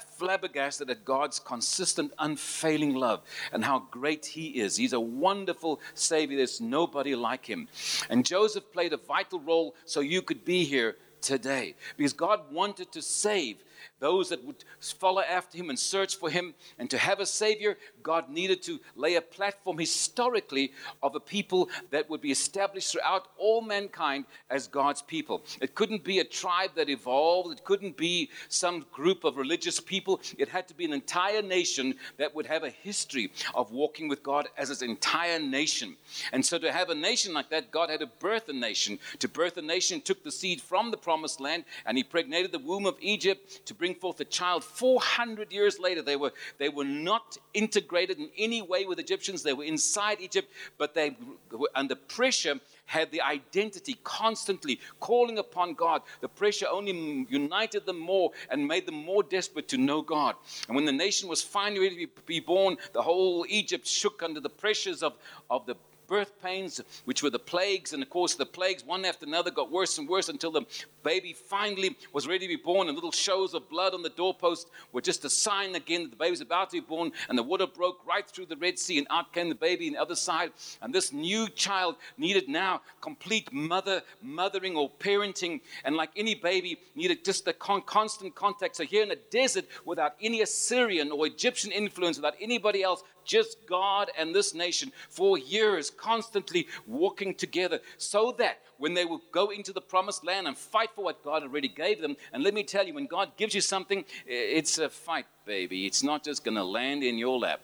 flabbergasted 0.00 0.90
at 0.90 1.04
God's 1.04 1.38
consistent, 1.38 2.12
unfailing 2.18 2.94
love 2.94 3.22
and 3.52 3.64
how 3.64 3.80
great 3.90 4.26
He 4.26 4.60
is. 4.60 4.76
He's 4.76 4.92
a 4.92 5.00
wonderful 5.00 5.80
Savior. 5.94 6.36
There's 6.36 6.60
nobody 6.60 7.14
like 7.14 7.46
Him. 7.46 7.68
And 8.10 8.24
Joseph 8.24 8.72
played 8.72 8.92
a 8.92 8.96
vital 8.96 9.40
role 9.40 9.74
so 9.84 10.00
you 10.00 10.22
could 10.22 10.44
be 10.44 10.64
here 10.64 10.96
today. 11.24 11.74
Because 11.96 12.12
God 12.12 12.52
wanted 12.52 12.92
to 12.92 13.02
save 13.02 13.56
those 13.98 14.28
that 14.28 14.44
would 14.44 14.64
follow 14.80 15.22
after 15.22 15.56
him 15.56 15.70
and 15.70 15.78
search 15.78 16.16
for 16.16 16.30
him. 16.30 16.54
And 16.78 16.90
to 16.90 16.98
have 16.98 17.20
a 17.20 17.26
Savior, 17.26 17.76
God 18.02 18.28
needed 18.28 18.62
to 18.64 18.80
lay 18.96 19.14
a 19.16 19.22
platform 19.22 19.78
historically 19.78 20.72
of 21.02 21.14
a 21.14 21.20
people 21.20 21.68
that 21.90 22.08
would 22.10 22.20
be 22.20 22.30
established 22.30 22.92
throughout 22.92 23.28
all 23.38 23.62
mankind 23.62 24.24
as 24.50 24.66
God's 24.66 25.02
people. 25.02 25.44
It 25.60 25.74
couldn't 25.74 26.04
be 26.04 26.18
a 26.18 26.24
tribe 26.24 26.70
that 26.76 26.88
evolved, 26.88 27.58
it 27.58 27.64
couldn't 27.64 27.96
be 27.96 28.30
some 28.48 28.86
group 28.92 29.24
of 29.24 29.36
religious 29.36 29.80
people. 29.80 30.20
It 30.38 30.48
had 30.48 30.68
to 30.68 30.74
be 30.74 30.84
an 30.84 30.92
entire 30.92 31.42
nation 31.42 31.94
that 32.18 32.34
would 32.34 32.46
have 32.46 32.64
a 32.64 32.70
history 32.70 33.32
of 33.54 33.72
walking 33.72 34.08
with 34.08 34.22
God 34.22 34.48
as 34.56 34.70
its 34.70 34.82
entire 34.82 35.38
nation. 35.38 35.96
And 36.32 36.44
so 36.44 36.58
to 36.58 36.72
have 36.72 36.90
a 36.90 36.94
nation 36.94 37.34
like 37.34 37.50
that, 37.50 37.70
God 37.70 37.90
had 37.90 38.00
to 38.00 38.06
birth 38.06 38.48
a 38.48 38.52
nation. 38.52 38.98
To 39.18 39.28
birth 39.28 39.56
a 39.56 39.62
nation, 39.62 40.00
took 40.00 40.22
the 40.22 40.32
seed 40.32 40.60
from 40.60 40.90
the 40.90 40.96
promised 40.96 41.40
land 41.40 41.64
and 41.86 41.96
he 41.96 42.04
pregnated 42.04 42.52
the 42.52 42.58
womb 42.58 42.86
of 42.86 42.96
Egypt 43.00 43.66
to 43.66 43.73
bring 43.78 43.94
forth 43.94 44.20
a 44.20 44.24
child. 44.24 44.64
400 44.64 45.52
years 45.52 45.78
later, 45.78 46.02
they 46.02 46.16
were, 46.16 46.32
they 46.58 46.68
were 46.68 46.84
not 46.84 47.36
integrated 47.52 48.18
in 48.18 48.30
any 48.36 48.62
way 48.62 48.84
with 48.84 48.98
Egyptians. 48.98 49.42
They 49.42 49.52
were 49.52 49.64
inside 49.64 50.20
Egypt, 50.20 50.52
but 50.78 50.94
they 50.94 51.16
were 51.50 51.70
under 51.74 51.94
pressure 51.94 52.60
had 52.86 53.10
the 53.10 53.20
identity 53.20 53.96
constantly 54.04 54.80
calling 55.00 55.38
upon 55.38 55.74
God. 55.74 56.02
The 56.20 56.28
pressure 56.28 56.66
only 56.70 57.26
united 57.28 57.86
them 57.86 57.98
more 57.98 58.30
and 58.50 58.66
made 58.66 58.86
them 58.86 58.96
more 58.96 59.22
desperate 59.22 59.68
to 59.68 59.78
know 59.78 60.02
God. 60.02 60.36
And 60.68 60.76
when 60.76 60.84
the 60.84 60.92
nation 60.92 61.28
was 61.28 61.42
finally 61.42 61.80
ready 61.80 62.06
to 62.06 62.22
be 62.26 62.40
born, 62.40 62.76
the 62.92 63.02
whole 63.02 63.46
Egypt 63.48 63.86
shook 63.86 64.22
under 64.22 64.40
the 64.40 64.50
pressures 64.50 65.02
of, 65.02 65.14
of 65.50 65.66
the 65.66 65.76
birth 66.06 66.40
pains, 66.42 66.80
which 67.04 67.22
were 67.22 67.30
the 67.30 67.38
plagues. 67.38 67.92
And 67.92 68.02
of 68.02 68.10
course, 68.10 68.34
the 68.34 68.46
plagues, 68.46 68.84
one 68.84 69.04
after 69.04 69.26
another, 69.26 69.50
got 69.50 69.70
worse 69.70 69.98
and 69.98 70.08
worse 70.08 70.28
until 70.28 70.50
the 70.50 70.62
baby 71.02 71.32
finally 71.32 71.96
was 72.12 72.26
ready 72.26 72.46
to 72.46 72.56
be 72.56 72.62
born. 72.62 72.88
And 72.88 72.94
little 72.94 73.12
shows 73.12 73.54
of 73.54 73.68
blood 73.68 73.94
on 73.94 74.02
the 74.02 74.10
doorpost 74.10 74.70
were 74.92 75.00
just 75.00 75.24
a 75.24 75.30
sign 75.30 75.74
again 75.74 76.02
that 76.02 76.10
the 76.10 76.16
baby 76.16 76.30
was 76.30 76.40
about 76.40 76.70
to 76.70 76.80
be 76.80 76.86
born. 76.86 77.12
And 77.28 77.38
the 77.38 77.42
water 77.42 77.66
broke 77.66 78.06
right 78.06 78.26
through 78.26 78.46
the 78.46 78.56
Red 78.56 78.78
Sea, 78.78 78.98
and 78.98 79.06
out 79.10 79.32
came 79.32 79.48
the 79.48 79.54
baby 79.54 79.88
on 79.88 79.94
the 79.94 80.00
other 80.00 80.16
side. 80.16 80.52
And 80.82 80.94
this 80.94 81.12
new 81.12 81.48
child 81.48 81.96
needed 82.18 82.48
now 82.48 82.82
complete 83.00 83.52
mother, 83.52 84.02
mothering 84.22 84.76
or 84.76 84.90
parenting. 84.90 85.60
And 85.84 85.96
like 85.96 86.10
any 86.16 86.34
baby, 86.34 86.78
needed 86.94 87.24
just 87.24 87.44
the 87.44 87.52
con- 87.52 87.82
constant 87.82 88.34
contact. 88.34 88.76
So 88.76 88.84
here 88.84 89.02
in 89.02 89.08
the 89.08 89.18
desert, 89.30 89.66
without 89.84 90.14
any 90.20 90.42
Assyrian 90.42 91.10
or 91.10 91.26
Egyptian 91.26 91.72
influence, 91.72 92.16
without 92.16 92.34
anybody 92.40 92.82
else, 92.82 93.02
just 93.24 93.66
God 93.66 94.10
and 94.18 94.34
this 94.34 94.54
nation 94.54 94.92
for 95.08 95.38
years, 95.38 95.90
constantly 95.90 96.66
walking 96.86 97.34
together, 97.34 97.80
so 97.98 98.34
that 98.38 98.60
when 98.78 98.94
they 98.94 99.04
will 99.04 99.22
go 99.32 99.50
into 99.50 99.72
the 99.72 99.80
promised 99.80 100.24
land 100.24 100.46
and 100.46 100.56
fight 100.56 100.90
for 100.94 101.04
what 101.04 101.24
God 101.24 101.42
already 101.42 101.68
gave 101.68 102.00
them. 102.00 102.16
And 102.32 102.42
let 102.42 102.54
me 102.54 102.62
tell 102.62 102.86
you, 102.86 102.94
when 102.94 103.06
God 103.06 103.36
gives 103.36 103.54
you 103.54 103.60
something, 103.60 104.04
it's 104.26 104.78
a 104.78 104.88
fight, 104.88 105.26
baby. 105.46 105.86
It's 105.86 106.02
not 106.02 106.24
just 106.24 106.44
going 106.44 106.56
to 106.56 106.64
land 106.64 107.02
in 107.02 107.18
your 107.18 107.38
lap. 107.38 107.60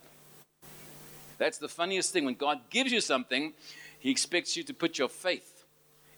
That's 1.39 1.59
the 1.59 1.69
funniest 1.69 2.13
thing. 2.13 2.25
When 2.25 2.35
God 2.35 2.61
gives 2.71 2.93
you 2.93 3.01
something, 3.01 3.55
He 3.99 4.11
expects 4.11 4.57
you 4.57 4.63
to 4.65 4.75
put 4.75 4.99
your 4.99 5.09
faith 5.09 5.65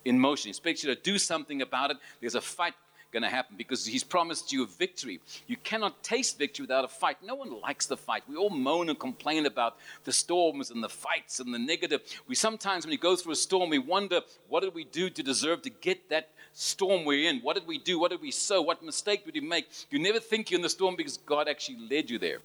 in 0.05 0.19
motion. 0.19 0.49
He 0.49 0.51
expects 0.51 0.83
you 0.83 0.95
to 0.95 1.01
do 1.01 1.17
something 1.19 1.63
about 1.63 1.93
it. 1.93 1.97
There's 2.21 2.35
a 2.35 2.41
fight 2.41 2.75
going 3.13 3.23
to 3.23 3.29
happen 3.29 3.57
because 3.57 3.85
he's 3.87 4.03
promised 4.03 4.53
you 4.53 4.65
a 4.65 4.67
victory. 4.67 5.21
You 5.47 5.57
cannot 5.59 6.03
taste 6.03 6.39
victory 6.39 6.65
without 6.65 6.85
a 6.85 6.89
fight. 6.89 7.19
No 7.23 7.35
one 7.35 7.61
likes 7.61 7.87
the 7.87 7.97
fight. 7.97 8.25
We 8.29 8.37
all 8.37 8.51
moan 8.51 8.89
and 8.89 8.99
complain 8.99 9.47
about 9.47 9.77
the 10.05 10.13
storms 10.13 10.71
and 10.71 10.83
the 10.83 10.89
fights 10.89 11.39
and 11.39 11.53
the 11.53 11.59
negative. 11.59 12.01
We 12.27 12.35
sometimes, 12.35 12.85
when 12.85 12.91
we 12.91 12.97
go 12.97 13.15
through 13.15 13.33
a 13.33 13.37
storm, 13.37 13.71
we 13.71 13.79
wonder, 13.79 14.23
what 14.49 14.61
did 14.63 14.75
we 14.75 14.85
do 14.85 15.11
to 15.11 15.23
deserve 15.23 15.63
to 15.63 15.71
get 15.71 16.09
that 16.09 16.31
storm 16.55 17.05
we're 17.05 17.29
in? 17.29 17.41
What 17.41 17.55
did 17.55 17.67
we 17.67 17.79
do? 17.79 17.99
What 17.99 18.11
did 18.11 18.23
we 18.23 18.31
sow? 18.31 18.63
What 18.63 18.83
mistake 18.83 19.25
did 19.25 19.35
we 19.35 19.41
make? 19.41 19.69
You 19.91 19.99
never 19.99 20.19
think 20.19 20.51
you're 20.51 20.59
in 20.59 20.63
the 20.63 20.69
storm 20.69 20.97
because 20.97 21.19
God 21.19 21.49
actually 21.49 21.79
led 21.91 22.11
you 22.11 22.19
there. 22.19 22.39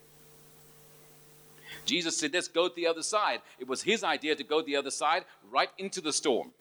Jesus 1.85 2.17
said, 2.17 2.33
let's 2.33 2.49
go 2.49 2.67
to 2.67 2.75
the 2.75 2.87
other 2.87 3.01
side. 3.01 3.41
It 3.59 3.67
was 3.67 3.81
his 3.81 4.03
idea 4.03 4.35
to 4.35 4.43
go 4.43 4.59
to 4.59 4.65
the 4.65 4.75
other 4.75 4.91
side, 4.91 5.23
right 5.49 5.69
into 5.77 6.01
the 6.01 6.11
storm. 6.11 6.51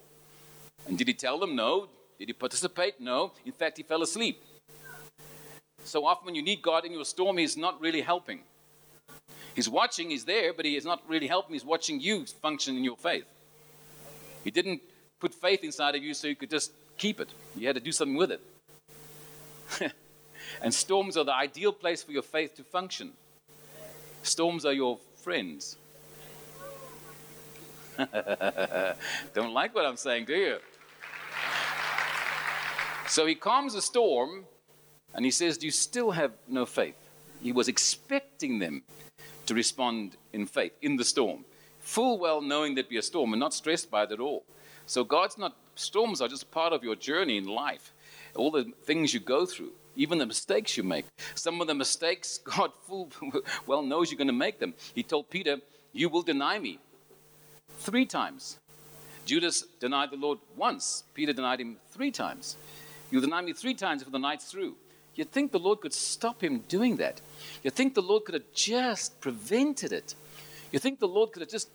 And 0.87 0.97
did 0.97 1.09
he 1.09 1.15
tell 1.15 1.39
them? 1.41 1.57
No. 1.57 1.89
Did 2.19 2.29
he 2.29 2.33
participate? 2.33 3.01
No. 3.01 3.33
In 3.45 3.53
fact, 3.53 3.77
he 3.77 3.83
fell 3.83 4.03
asleep. 4.03 4.43
So 5.85 6.05
often, 6.05 6.27
when 6.27 6.35
you 6.35 6.43
need 6.43 6.63
God 6.63 6.85
in 6.85 6.93
your 6.93 7.05
storm, 7.05 7.39
He's 7.39 7.57
not 7.57 7.81
really 7.81 8.01
helping. 8.01 8.41
He's 9.55 9.69
watching, 9.69 10.11
He's 10.11 10.25
there, 10.25 10.53
but 10.53 10.65
He 10.65 10.77
is 10.77 10.85
not 10.85 11.03
really 11.09 11.29
helping. 11.29 11.53
He's 11.55 11.65
watching 11.65 12.01
you 12.01 12.27
function 12.27 12.77
in 12.77 12.83
your 12.85 12.97
faith. 12.97 13.27
He 14.43 14.51
didn't 14.51 14.81
put 15.21 15.33
faith 15.33 15.63
inside 15.63 15.95
of 15.95 16.03
you 16.03 16.15
so 16.15 16.27
you 16.27 16.37
could 16.37 16.51
just 16.51 16.73
keep 16.97 17.21
it, 17.21 17.29
you 17.57 17.67
had 17.67 17.77
to 17.77 17.83
do 17.83 17.93
something 17.93 18.17
with 18.17 18.33
it. 18.33 18.41
and 20.63 20.73
storms 20.73 21.17
are 21.17 21.25
the 21.25 21.35
ideal 21.35 21.73
place 21.73 22.03
for 22.03 22.13
your 22.13 22.23
faith 22.23 22.55
to 22.57 22.65
function. 22.65 23.13
Storms 24.23 24.65
are 24.65 24.73
your 24.73 24.99
friends. 25.17 25.77
Don't 29.35 29.53
like 29.53 29.75
what 29.75 29.87
I'm 29.87 29.97
saying, 29.97 30.27
do 30.27 30.35
you? 30.35 30.59
So 33.09 33.27
he 33.27 33.35
calms 33.35 33.75
the 33.75 33.83
storm 33.83 34.45
and 35.15 35.25
he 35.25 35.31
says, 35.31 35.59
Do 35.59 35.67
you 35.67 35.73
still 35.73 36.11
have 36.11 36.33
no 36.49 36.67
faith? 36.67 36.97
He 37.43 37.53
was 37.53 37.69
expecting 37.69 38.59
them 38.59 38.83
to 39.47 39.55
respond 39.55 40.17
in 40.33 40.47
faith 40.47 40.73
in 40.83 40.97
the 40.97 41.05
storm, 41.05 41.45
full 41.81 42.19
well 42.19 42.41
knowing 42.41 42.75
there'd 42.75 42.89
be 42.89 42.99
a 42.99 43.03
storm 43.03 43.33
and 43.33 43.41
not 43.41 43.55
stressed 43.55 43.91
by 43.91 44.03
it 44.03 44.13
at 44.13 44.21
all. 44.21 44.45
So 44.87 45.05
God's 45.05 45.39
not, 45.39 45.57
storms 45.75 46.21
are 46.21 46.29
just 46.29 46.51
part 46.51 46.73
of 46.73 46.85
your 46.85 46.97
journey 46.97 47.37
in 47.37 47.47
life, 47.47 47.93
all 48.35 48.51
the 48.51 48.73
things 48.85 49.15
you 49.15 49.21
go 49.21 49.47
through, 49.47 49.73
even 49.95 50.19
the 50.19 50.27
mistakes 50.27 50.77
you 50.77 50.83
make. 50.83 51.07
Some 51.35 51.61
of 51.61 51.67
the 51.67 51.75
mistakes, 51.75 52.39
God 52.45 52.73
full 52.87 53.11
well 53.67 53.83
knows 53.83 54.11
you're 54.11 54.19
going 54.19 54.27
to 54.27 54.33
make 54.33 54.59
them. 54.59 54.75
He 54.95 55.03
told 55.03 55.31
Peter, 55.31 55.59
You 55.93 56.09
will 56.09 56.23
deny 56.23 56.59
me 56.59 56.79
three 57.79 58.07
times. 58.07 58.59
Judas 59.25 59.63
denied 59.81 60.13
the 60.13 60.17
Lord 60.17 60.39
once, 60.57 61.03
Peter 61.15 61.33
denied 61.33 61.61
him 61.61 61.77
three 61.91 62.13
times. 62.13 62.57
You'll 63.11 63.23
deny 63.23 63.41
me 63.41 63.53
three 63.53 63.75
times 63.75 64.03
before 64.03 64.13
the 64.13 64.19
night's 64.19 64.51
through. 64.51 64.75
You'd 65.15 65.33
think 65.33 65.53
the 65.53 65.59
Lord 65.59 65.81
could 65.81 65.95
stop 65.95 66.43
him 66.43 66.61
doing 66.69 66.97
that. 66.97 67.21
You'd 67.63 67.75
think 67.75 67.95
the 67.95 68.03
Lord 68.03 68.25
could 68.25 68.35
have 68.35 68.53
just 68.53 69.21
prevented 69.21 69.93
it. 69.93 70.15
You 70.73 70.79
think 70.79 70.99
the 70.99 71.09
Lord 71.09 71.33
could 71.33 71.41
have 71.41 71.51
just 71.51 71.71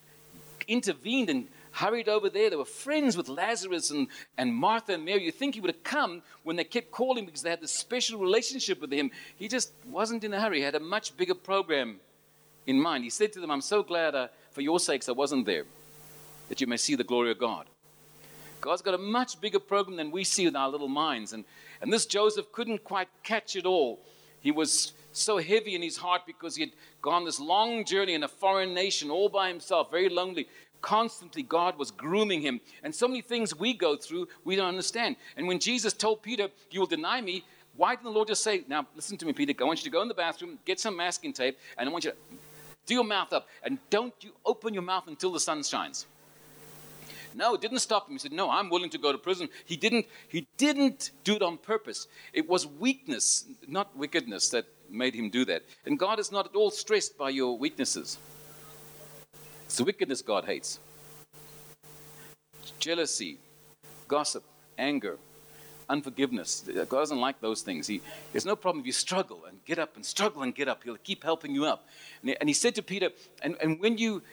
intervened 0.67 1.29
and 1.29 1.47
hurried 1.71 2.07
over 2.09 2.29
there. 2.29 2.49
They 2.49 2.55
were 2.55 2.65
friends 2.65 3.17
with 3.17 3.29
Lazarus 3.29 3.89
and, 3.89 4.07
and 4.37 4.53
Martha 4.53 4.93
and 4.93 5.05
Mary. 5.05 5.23
You 5.23 5.31
think 5.31 5.55
he 5.55 5.61
would 5.61 5.71
have 5.71 5.83
come 5.83 6.21
when 6.43 6.55
they 6.55 6.63
kept 6.63 6.91
calling 6.91 7.25
because 7.25 7.41
they 7.41 7.49
had 7.49 7.61
this 7.61 7.71
special 7.71 8.19
relationship 8.19 8.79
with 8.81 8.91
him. 8.91 9.09
He 9.37 9.47
just 9.47 9.71
wasn't 9.87 10.23
in 10.23 10.33
a 10.33 10.41
hurry. 10.41 10.57
He 10.59 10.63
had 10.63 10.75
a 10.75 10.79
much 10.79 11.15
bigger 11.17 11.35
program 11.35 11.99
in 12.67 12.79
mind. 12.79 13.03
He 13.03 13.09
said 13.09 13.33
to 13.33 13.39
them, 13.39 13.49
I'm 13.49 13.61
so 13.61 13.81
glad 13.81 14.13
uh, 14.13 14.27
for 14.51 14.61
your 14.61 14.79
sakes 14.79 15.09
I 15.09 15.13
wasn't 15.13 15.45
there, 15.45 15.63
that 16.49 16.61
you 16.61 16.67
may 16.67 16.77
see 16.77 16.95
the 16.95 17.03
glory 17.03 17.31
of 17.31 17.39
God. 17.39 17.65
God's 18.61 18.81
got 18.81 18.93
a 18.93 18.99
much 18.99 19.41
bigger 19.41 19.59
program 19.59 19.97
than 19.97 20.11
we 20.11 20.23
see 20.23 20.45
with 20.45 20.55
our 20.55 20.69
little 20.69 20.87
minds. 20.87 21.33
And, 21.33 21.43
and 21.81 21.91
this 21.91 22.05
Joseph 22.05 22.51
couldn't 22.51 22.83
quite 22.83 23.09
catch 23.23 23.55
it 23.55 23.65
all. 23.65 23.99
He 24.39 24.51
was 24.51 24.93
so 25.11 25.39
heavy 25.39 25.75
in 25.75 25.81
his 25.81 25.97
heart 25.97 26.21
because 26.25 26.55
he 26.55 26.61
had 26.63 26.71
gone 27.01 27.25
this 27.25 27.39
long 27.39 27.83
journey 27.83 28.13
in 28.13 28.23
a 28.23 28.27
foreign 28.27 28.73
nation 28.73 29.09
all 29.09 29.29
by 29.29 29.47
himself, 29.49 29.91
very 29.91 30.09
lonely. 30.09 30.47
Constantly, 30.81 31.43
God 31.43 31.77
was 31.77 31.91
grooming 31.91 32.41
him. 32.41 32.59
And 32.83 32.93
so 32.93 33.07
many 33.07 33.21
things 33.21 33.55
we 33.55 33.73
go 33.73 33.95
through, 33.95 34.27
we 34.43 34.55
don't 34.55 34.67
understand. 34.67 35.15
And 35.37 35.47
when 35.47 35.59
Jesus 35.59 35.93
told 35.93 36.23
Peter, 36.23 36.49
You 36.71 36.79
will 36.79 36.87
deny 36.87 37.21
me, 37.21 37.43
why 37.75 37.95
didn't 37.95 38.05
the 38.05 38.11
Lord 38.11 38.27
just 38.27 38.43
say, 38.43 38.63
Now, 38.67 38.87
listen 38.95 39.17
to 39.17 39.25
me, 39.25 39.33
Peter, 39.33 39.53
I 39.59 39.63
want 39.63 39.79
you 39.79 39.85
to 39.85 39.89
go 39.91 40.01
in 40.01 40.07
the 40.07 40.13
bathroom, 40.13 40.57
get 40.65 40.79
some 40.79 40.95
masking 40.95 41.33
tape, 41.33 41.57
and 41.77 41.87
I 41.87 41.91
want 41.91 42.05
you 42.05 42.11
to 42.11 42.17
do 42.85 42.95
your 42.95 43.03
mouth 43.03 43.31
up. 43.31 43.47
And 43.63 43.77
don't 43.89 44.13
you 44.21 44.31
open 44.45 44.73
your 44.73 44.83
mouth 44.83 45.07
until 45.07 45.31
the 45.31 45.39
sun 45.39 45.63
shines. 45.63 46.07
No, 47.33 47.55
it 47.55 47.61
didn't 47.61 47.79
stop 47.79 48.07
him. 48.07 48.13
He 48.13 48.19
said, 48.19 48.31
No, 48.31 48.49
I'm 48.49 48.69
willing 48.69 48.89
to 48.91 48.97
go 48.97 49.11
to 49.11 49.17
prison. 49.17 49.49
He 49.65 49.75
didn't, 49.77 50.05
he 50.27 50.47
didn't 50.57 51.11
do 51.23 51.35
it 51.35 51.41
on 51.41 51.57
purpose. 51.57 52.07
It 52.33 52.47
was 52.47 52.67
weakness, 52.67 53.45
not 53.67 53.95
wickedness, 53.95 54.49
that 54.49 54.65
made 54.89 55.15
him 55.15 55.29
do 55.29 55.45
that. 55.45 55.63
And 55.85 55.97
God 55.97 56.19
is 56.19 56.31
not 56.31 56.47
at 56.47 56.55
all 56.55 56.71
stressed 56.71 57.17
by 57.17 57.29
your 57.29 57.57
weaknesses. 57.57 58.17
It's 59.65 59.77
the 59.77 59.83
wickedness 59.83 60.21
God 60.21 60.45
hates 60.45 60.79
jealousy, 62.79 63.37
gossip, 64.07 64.43
anger, 64.77 65.17
unforgiveness. 65.87 66.63
God 66.67 66.89
doesn't 66.89 67.19
like 67.19 67.39
those 67.39 67.61
things. 67.61 67.87
He, 67.87 68.01
there's 68.31 68.45
no 68.45 68.55
problem 68.55 68.81
if 68.81 68.87
you 68.87 68.91
struggle 68.91 69.45
and 69.47 69.63
get 69.65 69.79
up 69.79 69.95
and 69.95 70.05
struggle 70.05 70.41
and 70.41 70.53
get 70.53 70.67
up. 70.67 70.83
He'll 70.83 70.97
keep 70.97 71.23
helping 71.23 71.53
you 71.53 71.65
up. 71.65 71.87
And 72.23 72.49
he, 72.49 72.53
said 72.53 72.75
to 72.75 72.81
Peter, 72.81 73.11
and, 73.41 73.55
and 73.61 73.79
when 73.79 73.97
you 73.97 74.23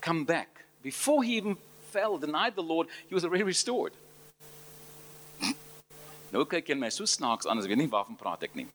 come 0.00 0.24
back, 0.24 0.64
before 0.82 1.22
he 1.22 1.36
even 1.36 1.56
fell, 1.92 2.18
denied 2.18 2.54
the 2.54 2.62
Lord, 2.62 2.88
he 3.08 3.14
was 3.14 3.24
already 3.24 3.44
restored. 3.44 3.92
nou 6.32 6.44
kyk 6.44 6.68
jy 6.68 6.76
my 6.76 6.90
so 6.92 7.06
snaaks 7.08 7.48
aan 7.48 7.60
as 7.60 7.66
weet 7.68 7.80
nie 7.80 7.88
waarvan 7.88 8.18
praat 8.20 8.42
ek 8.44 8.56
nie. 8.58 8.66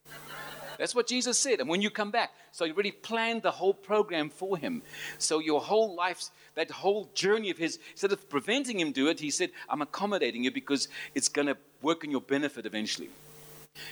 That's 0.78 0.96
what 0.96 1.08
Jesus 1.08 1.38
said. 1.38 1.60
And 1.60 1.70
when 1.70 1.82
you 1.82 1.90
come 1.90 2.12
back, 2.12 2.32
so 2.52 2.66
he 2.66 2.72
already 2.72 2.92
planned 2.92 3.44
the 3.44 3.52
whole 3.52 3.74
program 3.74 4.30
for 4.30 4.58
him. 4.58 4.82
So 5.18 5.40
your 5.40 5.62
whole 5.62 5.96
life, 5.96 6.30
that 6.56 6.72
whole 6.72 7.10
journey 7.14 7.52
of 7.52 7.58
his, 7.58 7.80
instead 7.92 8.12
of 8.12 8.28
preventing 8.30 8.80
him 8.80 8.92
do 8.92 9.08
it, 9.08 9.20
he 9.20 9.30
said, 9.30 9.52
I'm 9.70 9.82
accommodating 9.82 10.44
you 10.44 10.52
because 10.52 10.88
it's 11.14 11.30
going 11.30 11.48
to 11.48 11.58
work 11.82 12.04
in 12.04 12.12
your 12.12 12.22
benefit 12.22 12.66
eventually. 12.66 13.10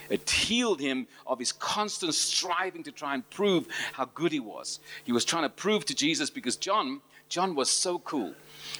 It 0.09 0.29
healed 0.29 0.79
him 0.79 1.07
of 1.25 1.39
his 1.39 1.51
constant 1.51 2.13
striving 2.13 2.83
to 2.83 2.91
try 2.91 3.13
and 3.13 3.27
prove 3.29 3.67
how 3.93 4.05
good 4.05 4.31
he 4.31 4.39
was. 4.39 4.79
He 5.03 5.11
was 5.11 5.25
trying 5.25 5.43
to 5.43 5.49
prove 5.49 5.85
to 5.85 5.95
Jesus 5.95 6.29
because 6.29 6.55
John, 6.55 7.01
John 7.31 7.55
was 7.55 7.69
so 7.69 7.97
cool. 7.99 8.33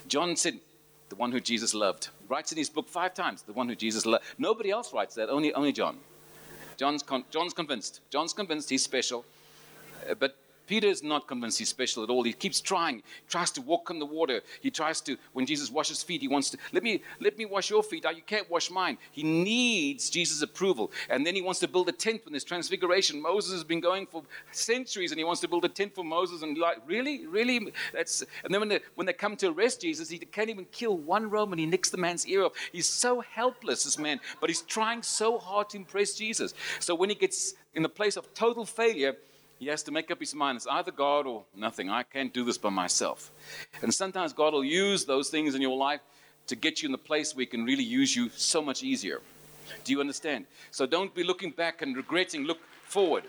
John 0.10 0.36
said, 0.36 0.60
the 1.08 1.16
one 1.16 1.32
who 1.32 1.40
Jesus 1.40 1.74
loved. 1.74 2.10
Writes 2.28 2.52
in 2.52 2.58
his 2.58 2.70
book 2.70 2.90
five 2.90 3.14
times, 3.14 3.44
the 3.44 3.54
one 3.54 3.70
who 3.70 3.76
Jesus 3.76 4.06
loved. 4.06 4.26
Nobody 4.38 4.70
else 4.70 4.94
writes 4.94 5.16
that, 5.16 5.30
only, 5.30 5.54
only 5.54 5.72
John. 5.72 5.98
John's, 6.76 7.02
con- 7.02 7.24
John's 7.32 7.54
convinced. 7.54 8.02
John's 8.10 8.34
convinced 8.34 8.70
he's 8.70 8.84
special. 8.84 9.24
Uh, 10.10 10.16
but 10.16 10.36
Peter 10.72 10.88
is 10.88 11.04
not 11.04 11.28
convinced 11.28 11.60
he's 11.60 11.68
special 11.68 12.02
at 12.02 12.10
all. 12.10 12.24
He 12.24 12.32
keeps 12.32 12.62
trying, 12.62 12.96
he 12.96 13.28
tries 13.28 13.52
to 13.52 13.62
walk 13.62 13.92
on 13.92 14.00
the 14.00 14.06
water. 14.06 14.40
He 14.62 14.72
tries 14.72 15.02
to, 15.02 15.18
when 15.34 15.46
Jesus 15.46 15.70
washes 15.70 16.02
feet, 16.02 16.22
he 16.22 16.30
wants 16.30 16.50
to, 16.52 16.58
let 16.72 16.82
me, 16.82 17.04
let 17.20 17.38
me 17.38 17.44
wash 17.44 17.70
your 17.70 17.84
feet. 17.84 18.06
You 18.06 18.22
can't 18.26 18.50
wash 18.50 18.72
mine. 18.72 18.98
He 19.12 19.22
needs 19.22 20.10
Jesus' 20.10 20.42
approval. 20.42 20.94
And 21.10 21.28
then 21.28 21.36
he 21.36 21.42
wants 21.42 21.60
to 21.60 21.68
build 21.68 21.90
a 21.90 21.92
tent 21.92 22.24
when 22.24 22.32
there's 22.32 22.46
transfiguration. 22.46 23.22
Moses 23.22 23.52
has 23.52 23.66
been 23.66 23.82
going 23.82 24.08
for 24.08 24.24
centuries 24.54 25.12
and 25.12 25.20
he 25.20 25.26
wants 25.26 25.42
to 25.42 25.50
build 25.50 25.66
a 25.66 25.68
tent 25.68 25.94
for 25.94 26.06
Moses. 26.06 26.42
And 26.42 26.58
like, 26.58 26.78
really? 26.88 27.28
Really? 27.28 27.74
That's, 27.92 28.24
and 28.46 28.54
then 28.54 28.62
when 28.62 28.70
they, 28.70 28.80
when 28.96 29.06
they 29.06 29.12
come 29.12 29.36
to 29.36 29.48
arrest 29.48 29.82
Jesus, 29.82 30.08
he 30.08 30.20
can't 30.20 30.50
even 30.50 30.64
kill 30.72 30.98
one 30.98 31.30
Roman. 31.30 31.60
He 31.60 31.66
nicks 31.66 31.90
the 31.90 31.98
man's 31.98 32.26
ear 32.28 32.46
off. 32.46 32.54
He's 32.72 32.88
so 32.88 33.20
helpless, 33.20 33.84
this 33.84 34.00
man, 34.00 34.22
but 34.40 34.50
he's 34.50 34.62
trying 34.62 35.04
so 35.04 35.38
hard 35.38 35.68
to 35.72 35.78
impress 35.78 36.14
Jesus. 36.14 36.54
So 36.80 36.96
when 36.96 37.10
he 37.10 37.16
gets 37.16 37.56
in 37.74 37.84
the 37.84 37.90
place 37.90 38.16
of 38.16 38.34
total 38.34 38.64
failure, 38.66 39.18
he 39.62 39.68
has 39.68 39.84
to 39.84 39.92
make 39.92 40.10
up 40.10 40.20
his 40.20 40.34
mind. 40.34 40.56
It's 40.56 40.66
either 40.66 40.90
God 40.90 41.28
or 41.28 41.44
nothing. 41.56 41.88
I 41.88 42.02
can't 42.02 42.34
do 42.34 42.44
this 42.44 42.58
by 42.58 42.72
myself. 42.72 43.30
And 43.84 43.94
sometimes 43.94 44.34
God 44.34 44.54
will 44.54 44.66
use 44.66 45.06
those 45.06 45.30
things 45.30 45.54
in 45.54 45.62
your 45.62 45.78
life 45.78 46.02
to 46.48 46.56
get 46.56 46.82
you 46.82 46.88
in 46.88 46.92
the 46.92 46.98
place 46.98 47.36
where 47.36 47.44
He 47.44 47.46
can 47.46 47.64
really 47.64 47.84
use 47.84 48.16
you 48.16 48.30
so 48.30 48.64
much 48.64 48.82
easier. 48.82 49.22
Do 49.84 49.92
you 49.92 50.00
understand? 50.00 50.48
So 50.72 50.88
don't 50.88 51.14
be 51.14 51.24
looking 51.24 51.52
back 51.52 51.84
and 51.84 51.96
regretting, 51.96 52.46
look 52.46 52.58
forward. 52.86 53.24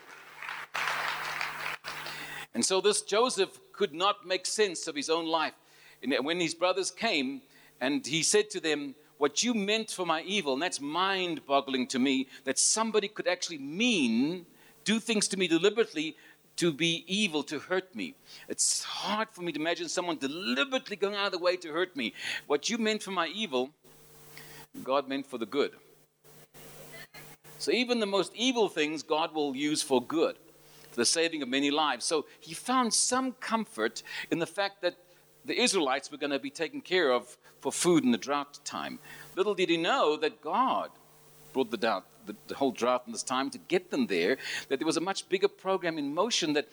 And 2.55 2.65
so 2.65 2.81
this 2.81 3.03
Joseph 3.03 3.61
could 3.75 3.93
not 3.93 4.27
make 4.27 4.47
sense 4.47 4.89
of 4.89 4.97
his 4.97 5.11
own 5.11 5.27
life. 5.27 5.53
And 6.03 6.15
when 6.25 6.41
his 6.41 6.55
brothers 6.55 6.91
came 6.91 7.43
and 7.79 8.07
he 8.07 8.23
said 8.23 8.49
to 8.53 8.61
them, 8.61 8.95
What 9.19 9.45
you 9.45 9.53
meant 9.53 9.91
for 9.91 10.07
my 10.07 10.23
evil, 10.23 10.55
and 10.55 10.63
that's 10.63 10.81
mind 10.81 11.45
boggling 11.47 11.89
to 11.89 11.99
me, 11.99 12.29
that 12.45 12.59
somebody 12.59 13.09
could 13.09 13.29
actually 13.29 13.59
mean 13.59 14.47
do 14.85 15.01
things 15.01 15.29
to 15.29 15.37
me 15.37 15.49
deliberately 15.49 16.17
to 16.57 16.73
be 16.73 17.05
evil, 17.07 17.43
to 17.45 17.59
hurt 17.59 17.95
me. 17.95 18.15
It's 18.49 18.83
hard 18.83 19.29
for 19.31 19.43
me 19.43 19.53
to 19.53 19.61
imagine 19.61 19.89
someone 19.89 20.19
deliberately 20.19 20.97
going 20.97 21.15
out 21.15 21.27
of 21.27 21.33
the 21.33 21.39
way 21.39 21.57
to 21.57 21.73
hurt 21.73 21.97
me. 21.97 22.15
What 22.47 22.69
you 22.69 22.79
meant 22.79 23.03
for 23.03 23.11
my 23.11 23.29
evil, 23.29 23.71
God 24.85 25.09
meant 25.09 25.27
for 25.27 25.39
the 25.39 25.47
good. 25.47 25.73
So 27.59 27.71
even 27.71 28.01
the 28.01 28.07
most 28.07 28.33
evil 28.35 28.69
things, 28.69 29.03
God 29.03 29.35
will 29.35 29.55
use 29.55 29.83
for 29.83 30.03
good, 30.03 30.37
for 30.91 30.97
the 30.97 31.07
saving 31.07 31.43
of 31.43 31.49
many 31.49 31.71
lives. 31.71 32.05
So 32.05 32.27
he 32.41 32.55
found 32.55 32.93
some 32.93 33.33
comfort 33.33 34.03
in 34.31 34.39
the 34.39 34.47
fact 34.47 34.83
that 34.83 34.97
the 35.45 35.61
Israelites 35.61 36.11
were 36.11 36.19
going 36.19 36.31
to 36.31 36.39
be 36.39 36.51
taken 36.51 36.81
care 36.81 37.11
of 37.11 37.37
for 37.61 37.73
food 37.73 38.05
in 38.05 38.11
the 38.11 38.19
drought 38.19 38.59
time. 38.65 38.99
Little 39.37 39.55
did 39.55 39.71
he 39.71 39.77
know 39.77 40.17
that 40.17 40.43
God 40.43 40.91
brought 41.53 41.71
the 41.71 41.77
drought, 41.77 42.05
the, 42.27 42.37
the 42.49 42.55
whole 42.55 42.73
drought 42.73 43.03
and 43.07 43.15
this 43.15 43.23
time 43.23 43.51
to 43.51 43.59
get 43.59 43.91
them 43.91 44.07
there, 44.07 44.39
that 44.69 44.79
there 44.79 44.87
was 44.87 44.97
a 44.97 45.01
much 45.01 45.29
bigger 45.29 45.49
program 45.49 45.99
in 45.99 46.15
motion 46.15 46.53
that 46.55 46.69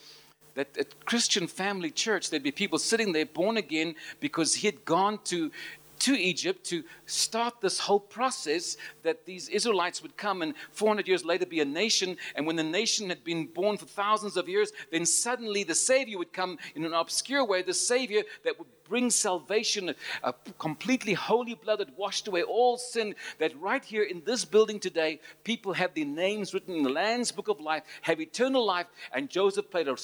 that 0.55 0.77
at 0.77 1.05
Christian 1.05 1.47
Family 1.47 1.91
Church, 1.91 2.29
there'd 2.29 2.43
be 2.43 2.51
people 2.51 2.79
sitting 2.79 3.13
there 3.13 3.25
born 3.25 3.55
again 3.55 3.95
because 4.19 4.55
he 4.55 4.67
had 4.67 4.83
gone 4.83 5.19
to 5.25 5.51
to 5.99 6.17
Egypt 6.17 6.65
to 6.65 6.83
start 7.05 7.61
this 7.61 7.79
whole 7.79 7.99
process 7.99 8.77
that 9.03 9.25
these 9.25 9.49
Israelites 9.49 10.01
would 10.01 10.15
come 10.17 10.41
and 10.41 10.53
400 10.71 11.07
years 11.07 11.25
later 11.25 11.45
be 11.45 11.59
a 11.59 11.65
nation. 11.65 12.17
And 12.35 12.47
when 12.47 12.55
the 12.55 12.63
nation 12.63 13.09
had 13.09 13.23
been 13.23 13.47
born 13.47 13.77
for 13.77 13.85
thousands 13.85 14.37
of 14.37 14.47
years, 14.47 14.71
then 14.91 15.05
suddenly 15.05 15.63
the 15.63 15.75
Savior 15.75 16.17
would 16.17 16.33
come 16.33 16.57
in 16.75 16.85
an 16.85 16.93
obscure 16.93 17.45
way, 17.45 17.61
the 17.61 17.73
Savior 17.73 18.23
that 18.43 18.57
would 18.57 18.67
bring 18.89 19.11
salvation, 19.11 19.93
a 20.23 20.33
completely 20.57 21.13
holy 21.13 21.53
blood 21.53 21.79
that 21.79 21.97
washed 21.97 22.27
away 22.27 22.41
all 22.41 22.77
sin. 22.77 23.15
That 23.37 23.57
right 23.61 23.85
here 23.85 24.03
in 24.03 24.23
this 24.25 24.43
building 24.43 24.79
today, 24.79 25.21
people 25.43 25.73
have 25.73 25.93
their 25.93 26.05
names 26.05 26.53
written 26.53 26.75
in 26.75 26.83
the 26.83 26.89
Lamb's 26.89 27.31
Book 27.31 27.47
of 27.47 27.59
Life, 27.61 27.83
have 28.01 28.19
eternal 28.19 28.65
life, 28.65 28.87
and 29.13 29.29
Joseph 29.29 29.69
played, 29.69 29.87
a, 29.87 29.95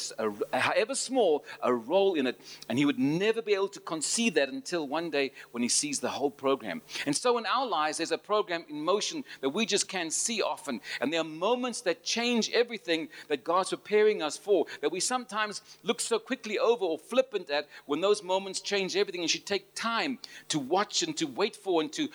a, 0.53 0.59
however 0.59 0.95
small, 0.95 1.43
a 1.63 1.73
role 1.73 2.13
in 2.13 2.27
it. 2.27 2.39
And 2.69 2.77
he 2.77 2.85
would 2.85 2.99
never 2.99 3.41
be 3.41 3.53
able 3.53 3.69
to 3.69 3.79
conceive 3.79 4.35
that 4.35 4.49
until 4.49 4.87
one 4.87 5.09
day 5.09 5.31
when 5.51 5.63
he 5.63 5.69
sees 5.69 5.99
the 5.99 6.09
whole 6.09 6.31
program. 6.31 6.81
And 7.05 7.15
so 7.15 7.37
in 7.37 7.45
our 7.45 7.65
lives, 7.65 7.97
there's 7.97 8.11
a 8.11 8.17
program 8.17 8.65
in 8.69 8.83
motion 8.83 9.23
that 9.41 9.49
we 9.49 9.65
just 9.65 9.87
can't 9.87 10.13
see 10.13 10.41
often. 10.41 10.79
And 11.01 11.11
there 11.11 11.21
are 11.21 11.23
moments 11.23 11.81
that 11.81 12.03
change 12.03 12.51
everything 12.51 13.09
that 13.29 13.43
God's 13.43 13.71
preparing 13.71 14.21
us 14.21 14.37
for, 14.37 14.65
that 14.81 14.91
we 14.91 14.99
sometimes 14.99 15.61
look 15.83 15.99
so 15.99 16.19
quickly 16.19 16.59
over 16.59 16.85
or 16.85 16.99
flippant 16.99 17.49
at 17.49 17.67
when 17.85 18.01
those 18.01 18.21
moments 18.21 18.61
change 18.61 18.74
change 18.75 18.95
everything 18.95 19.21
and 19.21 19.29
should 19.29 19.45
take 19.45 19.73
time 19.73 20.19
to 20.49 20.59
watch 20.59 21.03
and 21.03 21.15
to 21.17 21.25
wait 21.25 21.55
for 21.55 21.81
and 21.81 21.91
to 21.93 22.09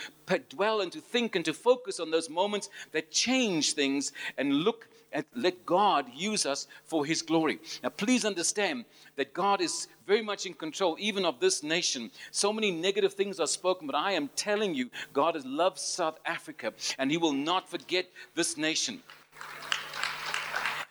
dwell 0.50 0.80
and 0.82 0.92
to 0.92 1.00
think 1.00 1.36
and 1.36 1.44
to 1.44 1.54
focus 1.54 2.00
on 2.00 2.10
those 2.10 2.28
moments 2.28 2.68
that 2.92 3.10
change 3.10 3.72
things 3.72 4.12
and 4.36 4.52
look 4.52 4.88
and 5.12 5.24
let 5.34 5.66
God 5.66 6.06
use 6.14 6.46
us 6.46 6.68
for 6.84 7.04
His 7.04 7.22
glory. 7.22 7.58
Now, 7.82 7.88
please 7.88 8.24
understand 8.24 8.84
that 9.16 9.34
God 9.34 9.60
is 9.60 9.88
very 10.06 10.22
much 10.22 10.46
in 10.46 10.54
control, 10.54 10.96
even 11.00 11.24
of 11.24 11.40
this 11.40 11.62
nation. 11.62 12.10
So 12.30 12.52
many 12.52 12.70
negative 12.70 13.14
things 13.14 13.40
are 13.40 13.46
spoken, 13.46 13.86
but 13.86 13.96
I 13.96 14.12
am 14.12 14.28
telling 14.36 14.74
you, 14.74 14.88
God 15.12 15.34
has 15.34 15.44
loved 15.44 15.78
South 15.78 16.20
Africa 16.24 16.72
and 16.98 17.10
He 17.10 17.16
will 17.16 17.32
not 17.32 17.68
forget 17.68 18.06
this 18.34 18.56
nation. 18.56 19.02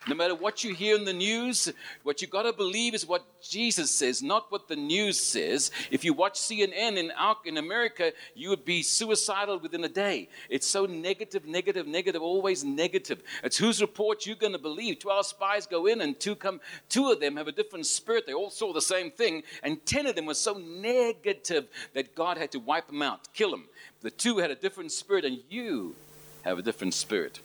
No 0.10 0.16
matter 0.16 0.34
what 0.34 0.64
you 0.64 0.74
hear 0.74 0.96
in 0.96 1.06
the 1.06 1.14
news, 1.14 1.72
what 2.02 2.20
you 2.20 2.28
got 2.28 2.42
to 2.42 2.52
believe 2.52 2.96
is 2.96 3.06
what 3.06 3.28
Jesus 3.44 3.92
says, 3.92 4.24
not 4.24 4.52
what 4.52 4.68
the 4.68 4.76
news 4.76 5.20
says. 5.20 5.70
If 5.92 6.04
you 6.04 6.14
watch 6.14 6.34
CNN 6.34 6.98
in, 6.98 7.12
in 7.46 7.58
America, 7.58 8.12
you 8.34 8.50
would 8.50 8.66
be 8.66 8.82
suicidal 8.82 9.60
within 9.60 9.84
a 9.84 9.88
day. 9.88 10.30
It's 10.50 10.66
so 10.66 10.88
negative, 10.88 11.46
negative, 11.46 11.86
negative, 11.86 12.24
always 12.24 12.64
negative. 12.64 13.22
It's 13.44 13.58
whose 13.58 13.82
report 13.82 14.26
you're 14.26 14.36
going 14.36 14.54
to 14.54 14.60
believe. 14.60 14.98
Twelve 14.98 15.28
spies 15.28 15.68
go 15.68 15.86
in, 15.86 16.02
and 16.02 16.20
two 16.20 16.36
come. 16.36 16.60
Two 16.90 17.12
of 17.12 17.20
them 17.20 17.38
have 17.38 17.48
a 17.48 17.52
different 17.52 17.86
spirit. 17.86 18.26
They 18.26 18.34
all 18.34 18.50
saw 18.50 18.74
the 18.74 18.82
same 18.82 19.12
thing, 19.12 19.44
and 19.62 19.86
ten 19.86 20.08
of 20.08 20.16
them 20.16 20.26
were 20.26 20.34
so 20.34 20.56
negative 20.56 21.68
that 21.94 22.16
God 22.16 22.40
had 22.40 22.52
to 22.54 22.60
wipe 22.60 22.88
them 22.88 23.04
out, 23.04 23.32
kill 23.36 23.52
them. 23.52 23.66
The 24.02 24.10
two 24.10 24.40
had 24.40 24.50
a 24.50 24.56
different 24.56 24.92
spirit, 24.92 25.24
and 25.24 25.40
you 25.52 25.96
have 26.42 26.58
a 26.58 26.64
different 26.64 26.96
spirit. 26.96 27.42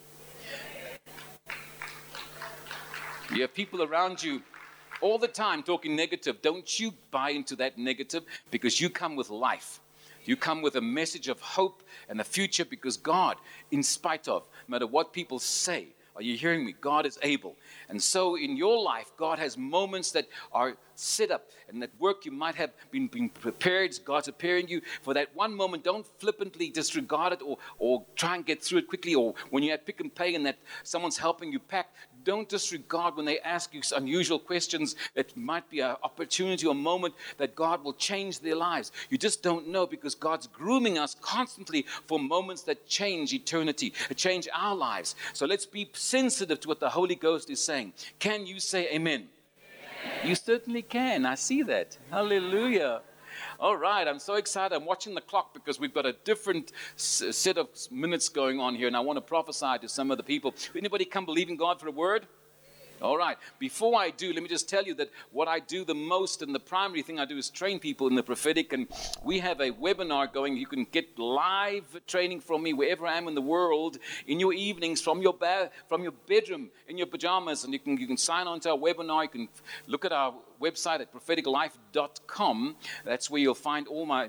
You 3.35 3.43
have 3.43 3.53
people 3.53 3.83
around 3.83 4.23
you 4.23 4.43
all 5.01 5.19
the 5.19 5.27
time 5.27 5.65
talking 5.65 5.97
negative. 5.97 6.41
Don't 6.41 6.79
you 6.79 6.95
buy 7.11 7.31
into 7.31 7.57
that 7.57 7.77
negative 7.77 8.23
because 8.53 8.81
you 8.81 8.89
come 8.89 9.17
with 9.17 9.29
life. 9.29 9.81
You 10.25 10.37
come 10.37 10.63
with 10.63 10.77
a 10.77 10.81
message 10.81 11.27
of 11.27 11.41
hope 11.41 11.83
and 12.09 12.21
a 12.21 12.25
future 12.25 12.65
because 12.65 12.97
God, 12.97 13.37
in 13.73 13.83
spite 13.83 14.29
of, 14.29 14.47
no 14.69 14.73
matter 14.73 14.87
what 14.87 15.13
people 15.13 15.41
say, 15.41 15.89
are 16.17 16.23
you 16.23 16.37
hearing 16.37 16.65
me? 16.65 16.77
God 16.81 17.07
is 17.07 17.19
able. 17.23 17.57
And 17.89 18.01
so 18.01 18.37
in 18.37 18.57
your 18.57 18.81
life, 18.81 19.11
God 19.17 19.41
has 19.41 19.59
moments 19.59 20.13
that 20.13 20.29
are 20.53 20.77
set 20.95 21.33
up 21.33 21.51
and 21.69 21.83
that 21.83 21.91
work 21.99 22.25
you 22.25 22.31
might 22.31 22.55
have 22.55 22.71
been, 22.93 23.09
been 23.09 23.29
prepared. 23.29 23.99
God's 24.05 24.27
preparing 24.29 24.69
you 24.69 24.81
for 25.03 25.13
that 25.15 25.35
one 25.35 25.53
moment. 25.53 25.83
Don't 25.83 26.07
flippantly 26.21 26.71
disregard 26.71 27.33
it 27.33 27.43
or, 27.45 27.59
or 27.79 28.05
try 28.15 28.37
and 28.37 28.47
get 28.47 28.63
through 28.63 28.79
it 28.79 28.89
quickly. 28.89 29.17
Or 29.17 29.35
when 29.51 29.65
you're 29.65 29.75
at 29.75 29.87
Pick 29.87 30.01
n 30.01 30.09
Pay 30.09 30.37
and 30.37 30.47
that 30.47 30.59
someone's 30.85 31.19
helping 31.19 31.51
you 31.51 31.59
pack, 31.59 31.93
don't 32.25 32.49
disregard 32.49 33.17
when 33.17 33.27
they 33.27 33.39
ask 33.41 33.75
you 33.75 33.83
unusual 33.97 34.39
questions 34.39 34.97
that 35.15 35.37
might 35.37 35.69
be 35.71 35.81
an 35.81 35.97
opportunity 36.03 36.67
or 36.67 36.75
moment 36.75 37.15
that 37.39 37.55
God 37.55 37.85
will 37.85 37.93
change 37.93 38.41
their 38.41 38.57
lives. 38.57 38.93
You 39.11 39.19
just 39.19 39.43
don't 39.43 39.69
know 39.69 39.87
because 39.87 40.15
God's 40.15 40.47
grooming 40.47 40.99
us 40.99 41.17
constantly 41.21 41.87
for 42.07 42.19
moments 42.19 42.63
that 42.63 42.87
change 42.87 43.33
eternity, 43.33 43.93
change 44.17 44.49
our 44.55 44.75
lives. 44.75 45.15
So 45.33 45.47
let's 45.47 45.67
be 45.67 45.91
sensitive 45.93 46.61
to 46.61 46.69
what 46.69 46.81
the 46.81 46.91
Holy 46.91 47.15
Ghost 47.15 47.51
is 47.51 47.63
saying. 47.63 47.93
Can 48.19 48.47
you 48.47 48.61
say 48.61 48.89
amen? 48.95 49.29
amen. 50.09 50.29
You 50.29 50.35
certainly 50.35 50.83
can. 50.83 51.27
I 51.27 51.35
see 51.35 51.63
that. 51.63 51.97
Hallelujah. 52.11 53.03
All 53.65 53.79
right, 53.79 54.07
I'm 54.07 54.19
so 54.19 54.35
excited. 54.35 54.75
I'm 54.75 54.85
watching 54.85 55.15
the 55.15 55.23
clock 55.23 55.55
because 55.55 55.81
we've 55.81 55.95
got 55.95 56.05
a 56.05 56.13
different 56.13 56.73
set 56.97 57.57
of 57.57 57.69
minutes 57.91 58.29
going 58.29 58.61
on 58.61 58.75
here, 58.75 58.89
and 58.89 58.95
I 58.95 59.01
want 59.01 59.17
to 59.17 59.23
prophesy 59.23 59.79
to 59.81 59.89
some 59.89 60.11
of 60.11 60.19
the 60.19 60.23
people. 60.23 60.55
Anybody 60.77 61.07
come 61.07 61.25
believing 61.25 61.57
God 61.57 61.81
for 61.81 61.89
a 61.89 61.91
word? 61.91 62.27
All 63.01 63.17
right. 63.17 63.37
Before 63.59 63.99
I 63.99 64.11
do, 64.11 64.33
let 64.33 64.43
me 64.43 64.49
just 64.49 64.69
tell 64.69 64.85
you 64.85 64.95
that 64.95 65.11
what 65.33 65.49
I 65.49 65.61
do 65.61 65.85
the 65.85 65.95
most 65.95 66.43
and 66.43 66.55
the 66.55 66.61
primary 66.61 67.03
thing 67.03 67.19
I 67.19 67.25
do 67.25 67.37
is 67.37 67.51
train 67.51 67.79
people 67.79 68.07
in 68.07 68.15
the 68.15 68.23
prophetic. 68.23 68.73
And 68.73 68.87
we 69.23 69.41
have 69.41 69.61
a 69.61 69.71
webinar 69.73 70.33
going. 70.33 70.57
You 70.57 70.67
can 70.67 70.85
get 70.85 71.19
live 71.19 71.85
training 72.07 72.41
from 72.41 72.63
me 72.63 72.73
wherever 72.73 73.07
I 73.07 73.17
am 73.17 73.29
in 73.29 73.35
the 73.35 73.43
world 73.43 73.99
in 74.27 74.39
your 74.41 74.53
evenings 74.53 75.01
from 75.01 75.23
your 75.23 75.35
ba- 75.35 75.71
from 75.89 76.03
your 76.03 76.13
bedroom 76.13 76.71
in 76.89 76.97
your 76.97 77.07
pajamas. 77.07 77.65
And 77.65 77.73
you 77.73 77.79
can 77.79 77.97
you 77.97 78.07
can 78.07 78.17
sign 78.17 78.47
on 78.47 78.61
to 78.61 78.71
our 78.71 78.79
webinar. 78.79 79.23
You 79.25 79.29
can 79.29 79.49
look 79.87 80.05
at 80.05 80.13
our 80.13 80.35
website 80.61 81.01
at 81.01 81.13
propheticlife.com. 81.13 82.77
That's 83.05 83.31
where 83.31 83.41
you'll 83.41 83.55
find 83.55 83.87
all 83.89 84.07
my 84.07 84.29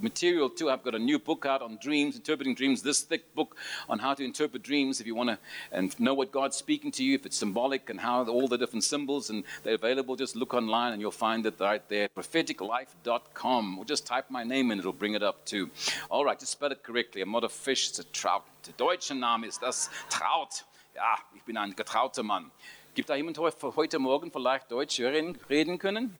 material 0.00 0.50
too. 0.50 0.70
I've 0.70 0.82
got 0.82 0.94
a 0.94 0.98
new 0.98 1.18
book 1.18 1.46
out 1.46 1.62
on 1.62 1.78
dreams, 1.80 2.16
interpreting 2.16 2.54
dreams. 2.54 2.82
This 2.82 3.02
thick 3.02 3.34
book 3.34 3.56
on 3.88 3.98
how 3.98 4.14
to 4.14 4.24
interpret 4.24 4.62
dreams. 4.62 5.00
If 5.00 5.06
you 5.06 5.14
want 5.14 5.30
to 5.30 5.38
and 5.72 5.98
know 6.00 6.14
what 6.14 6.32
God's 6.32 6.56
speaking 6.56 6.90
to 6.92 7.04
you, 7.04 7.14
if 7.14 7.26
it's 7.26 7.36
symbolic 7.36 7.90
and 7.90 8.00
how 8.00 8.24
all 8.26 8.48
the 8.48 8.58
different 8.58 8.84
symbols 8.84 9.30
and 9.30 9.44
they're 9.62 9.74
available, 9.74 10.16
just 10.16 10.36
look 10.36 10.54
online 10.54 10.92
and 10.92 11.00
you'll 11.00 11.10
find 11.10 11.46
it 11.46 11.54
right 11.60 11.86
there. 11.88 12.08
Propheticlife.com. 12.16 13.78
Or 13.78 13.84
just 13.84 14.06
type 14.06 14.30
my 14.30 14.44
name 14.44 14.70
in; 14.70 14.78
it'll 14.78 14.92
bring 14.92 15.14
it 15.14 15.22
up 15.22 15.44
too. 15.44 15.70
All 16.10 16.24
right, 16.24 16.38
just 16.38 16.52
spell 16.52 16.72
it 16.72 16.82
correctly. 16.82 17.22
I'm 17.22 17.32
not 17.32 17.44
a 17.44 17.48
fish; 17.48 17.88
it's 17.88 17.98
a 17.98 18.04
trout. 18.04 18.44
Der 18.66 18.72
deutsche 18.76 19.14
Name 19.14 19.46
ist 19.46 19.62
das 19.62 19.90
Traut. 20.08 20.64
Ja, 20.94 21.18
ich 21.34 21.42
bin 21.42 21.56
ein 21.56 21.74
getrauter 21.74 22.22
Mann. 22.22 22.50
Gibt 22.94 23.10
da 23.10 23.16
jemand 23.16 23.36
heute 23.38 23.98
Morgen 23.98 24.30
vielleicht 24.30 24.70
Deutsch 24.70 25.00
reden 25.00 25.78
können? 25.80 26.16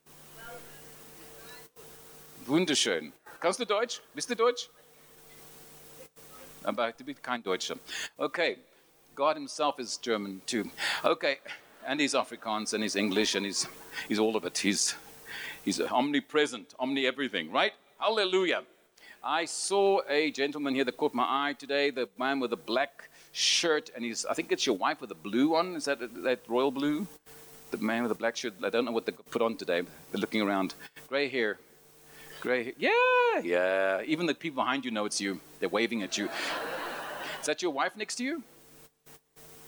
Wunderschön. 2.47 3.13
Kannst 3.39 3.61
du 3.61 3.65
Deutsch? 3.65 4.01
Bist 4.13 4.29
du 4.29 4.35
Deutsch? 4.35 4.69
Aber 6.65 6.91
du 6.91 7.05
bist 7.05 7.23
kein 7.23 7.45
Deutscher. 7.45 7.77
Okay. 8.17 8.59
God 9.15 9.37
himself 9.37 9.79
is 9.79 10.01
German 10.01 10.43
too. 10.47 10.65
Okay. 11.05 11.39
And 11.87 12.01
he's 12.01 12.17
Afrikaans 12.17 12.75
and 12.75 12.83
he's 12.83 12.97
English 12.97 13.37
and 13.37 13.47
he's, 13.47 13.69
he's 14.09 14.19
all 14.19 14.35
of 14.35 14.45
it. 14.45 14.59
He's, 14.59 14.97
he's 15.65 15.81
omnipresent, 15.81 16.75
omni 16.81 17.07
everything, 17.07 17.53
right? 17.53 17.73
Hallelujah. 18.01 18.65
I 19.23 19.45
saw 19.45 20.01
a 20.09 20.33
gentleman 20.33 20.75
here 20.75 20.85
that 20.85 20.97
caught 20.97 21.15
my 21.15 21.25
eye 21.25 21.53
today, 21.53 21.91
the 21.91 22.09
man 22.19 22.41
with 22.41 22.51
the 22.51 22.57
black 22.57 23.11
shirt, 23.35 23.91
and 23.95 24.05
he's, 24.05 24.25
I 24.25 24.35
think 24.35 24.53
it's 24.53 24.65
your 24.65 24.77
wife 24.77 25.01
with 25.01 25.09
the 25.09 25.15
blue 25.15 25.49
one. 25.49 25.75
Is 25.75 25.85
that 25.85 25.99
that 26.23 26.41
royal 26.49 26.71
blue? 26.71 27.07
The 27.71 27.79
man 27.79 28.03
with 28.03 28.11
the 28.11 28.15
black 28.15 28.37
shirt. 28.37 28.55
I 28.63 28.71
don't 28.71 28.85
know 28.85 28.93
what 28.93 29.05
they 29.07 29.13
put 29.13 29.43
on 29.43 29.57
today. 29.57 29.83
They're 30.11 30.21
looking 30.21 30.41
around. 30.41 30.75
Gray 31.09 31.29
hair. 31.29 31.59
Gray 32.41 32.65
hair. 32.65 32.73
Yeah, 32.79 33.41
yeah. 33.43 34.03
Even 34.07 34.27
the 34.27 34.35
people 34.35 34.63
behind 34.63 34.85
you 34.85 34.91
know 34.91 35.05
it's 35.05 35.21
you. 35.21 35.41
They're 35.59 35.69
waving 35.69 36.03
at 36.03 36.17
you. 36.17 36.29
Is 37.41 37.47
that 37.47 37.61
your 37.61 37.73
wife 37.73 37.97
next 37.97 38.15
to 38.17 38.25
you? 38.25 38.43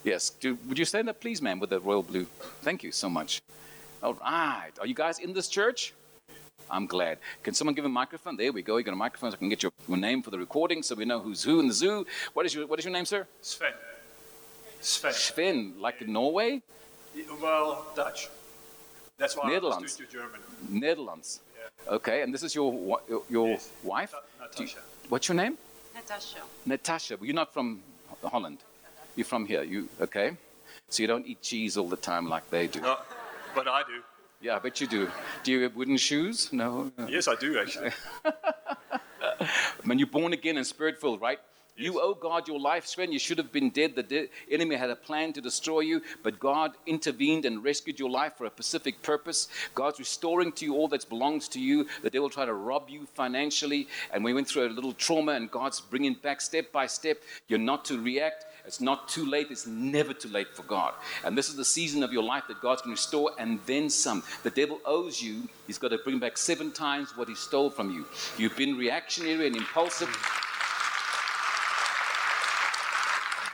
Yes. 0.04 0.30
Do, 0.30 0.56
would 0.68 0.78
you 0.78 0.84
stand 0.84 1.08
up, 1.08 1.20
please, 1.20 1.42
ma'am, 1.42 1.58
with 1.58 1.70
the 1.70 1.80
royal 1.80 2.04
blue? 2.04 2.26
Thank 2.62 2.84
you 2.84 2.92
so 2.92 3.10
much. 3.10 3.40
All 4.02 4.14
right. 4.14 4.70
Are 4.80 4.86
you 4.86 4.94
guys 4.94 5.18
in 5.18 5.32
this 5.32 5.48
church? 5.48 5.92
I'm 6.70 6.86
glad. 6.86 7.18
Can 7.42 7.54
someone 7.54 7.74
give 7.74 7.84
a 7.84 7.88
microphone? 7.88 8.36
There 8.36 8.52
we 8.52 8.62
go. 8.62 8.76
You 8.76 8.84
got 8.84 8.92
a 8.92 8.96
microphone 8.96 9.30
so 9.30 9.36
I 9.36 9.38
can 9.38 9.48
get 9.48 9.62
your, 9.62 9.72
your 9.88 9.96
name 9.96 10.22
for 10.22 10.30
the 10.30 10.38
recording 10.38 10.82
so 10.82 10.94
we 10.94 11.04
know 11.04 11.20
who's 11.20 11.42
who 11.42 11.60
in 11.60 11.68
the 11.68 11.72
zoo. 11.72 12.06
What 12.34 12.46
is 12.46 12.54
your, 12.54 12.66
what 12.66 12.78
is 12.78 12.84
your 12.84 12.92
name, 12.92 13.04
sir? 13.04 13.26
Sven. 13.40 13.72
Sven. 14.80 15.12
Sven, 15.12 15.74
like 15.78 16.02
in 16.02 16.12
Norway? 16.12 16.62
Well, 17.40 17.86
Dutch. 17.94 18.28
That's 19.18 19.36
why 19.36 19.50
Netherlands. 19.50 19.98
I 20.00 20.04
to 20.04 20.10
German. 20.10 20.40
Netherlands. 20.68 21.40
Yeah. 21.54 21.94
Okay, 21.94 22.22
and 22.22 22.34
this 22.34 22.42
is 22.42 22.54
your 22.54 23.00
your 23.30 23.48
yes. 23.48 23.70
wife? 23.82 24.14
Natasha. 24.38 24.62
You, 24.62 25.08
what's 25.08 25.28
your 25.28 25.36
name? 25.36 25.56
Natasha. 25.94 26.38
Natasha. 26.66 27.16
You're 27.22 27.34
not 27.34 27.52
from 27.54 27.80
Holland. 28.22 28.58
You're 29.14 29.24
from 29.24 29.46
here. 29.46 29.62
You 29.62 29.88
okay? 30.00 30.36
So 30.90 31.02
you 31.02 31.06
don't 31.06 31.26
eat 31.26 31.40
cheese 31.40 31.78
all 31.78 31.88
the 31.88 31.96
time 31.96 32.28
like 32.28 32.48
they 32.50 32.66
do. 32.66 32.80
No, 32.80 32.98
but 33.54 33.66
I 33.66 33.82
do. 33.82 34.02
Yeah, 34.40 34.56
I 34.56 34.58
bet 34.58 34.80
you 34.80 34.86
do. 34.86 35.08
Do 35.42 35.52
you 35.52 35.62
have 35.62 35.76
wooden 35.76 35.96
shoes? 35.96 36.52
No. 36.52 36.92
Yes, 37.08 37.26
I 37.28 37.34
do 37.36 37.58
actually. 37.58 37.90
when 39.84 39.98
you're 39.98 40.08
born 40.08 40.32
again 40.32 40.56
and 40.56 40.66
spirit 40.66 41.00
filled, 41.00 41.20
right? 41.20 41.38
You 41.76 42.00
owe 42.00 42.14
God 42.14 42.48
your 42.48 42.58
life, 42.58 42.90
friend. 42.94 43.12
You 43.12 43.18
should 43.18 43.36
have 43.36 43.52
been 43.52 43.68
dead. 43.68 43.94
The 43.94 44.02
de- 44.02 44.28
enemy 44.50 44.76
had 44.76 44.88
a 44.88 44.96
plan 44.96 45.34
to 45.34 45.42
destroy 45.42 45.80
you, 45.80 46.00
but 46.22 46.40
God 46.40 46.72
intervened 46.86 47.44
and 47.44 47.62
rescued 47.62 47.98
your 47.98 48.08
life 48.08 48.34
for 48.38 48.46
a 48.46 48.50
specific 48.50 49.02
purpose. 49.02 49.48
God's 49.74 49.98
restoring 49.98 50.52
to 50.52 50.64
you 50.64 50.74
all 50.74 50.88
that 50.88 51.06
belongs 51.08 51.48
to 51.48 51.60
you. 51.60 51.86
The 52.02 52.10
devil 52.10 52.30
tried 52.30 52.46
to 52.46 52.54
rob 52.54 52.88
you 52.88 53.06
financially, 53.14 53.88
and 54.12 54.24
we 54.24 54.32
went 54.32 54.48
through 54.48 54.68
a 54.68 54.70
little 54.70 54.94
trauma, 54.94 55.32
and 55.32 55.50
God's 55.50 55.80
bringing 55.80 56.14
back 56.14 56.40
step 56.40 56.72
by 56.72 56.86
step. 56.86 57.18
You're 57.48 57.58
not 57.58 57.84
to 57.86 58.00
react. 58.00 58.46
It's 58.66 58.80
not 58.80 59.08
too 59.08 59.26
late. 59.26 59.48
It's 59.50 59.66
never 59.66 60.12
too 60.12 60.28
late 60.28 60.48
for 60.54 60.62
God. 60.62 60.94
And 61.24 61.36
this 61.36 61.48
is 61.48 61.56
the 61.56 61.64
season 61.64 62.02
of 62.02 62.12
your 62.12 62.22
life 62.22 62.44
that 62.48 62.60
God's 62.60 62.82
going 62.82 62.96
to 62.96 63.00
restore 63.00 63.30
and 63.38 63.60
then 63.66 63.90
some. 63.90 64.24
The 64.42 64.50
devil 64.50 64.80
owes 64.84 65.22
you. 65.22 65.48
He's 65.66 65.78
got 65.78 65.88
to 65.88 65.98
bring 65.98 66.18
back 66.18 66.36
seven 66.36 66.72
times 66.72 67.16
what 67.16 67.28
he 67.28 67.34
stole 67.34 67.70
from 67.70 67.90
you. 67.90 68.06
You've 68.38 68.56
been 68.56 68.76
reactionary 68.76 69.46
and 69.46 69.56
impulsive. 69.56 70.08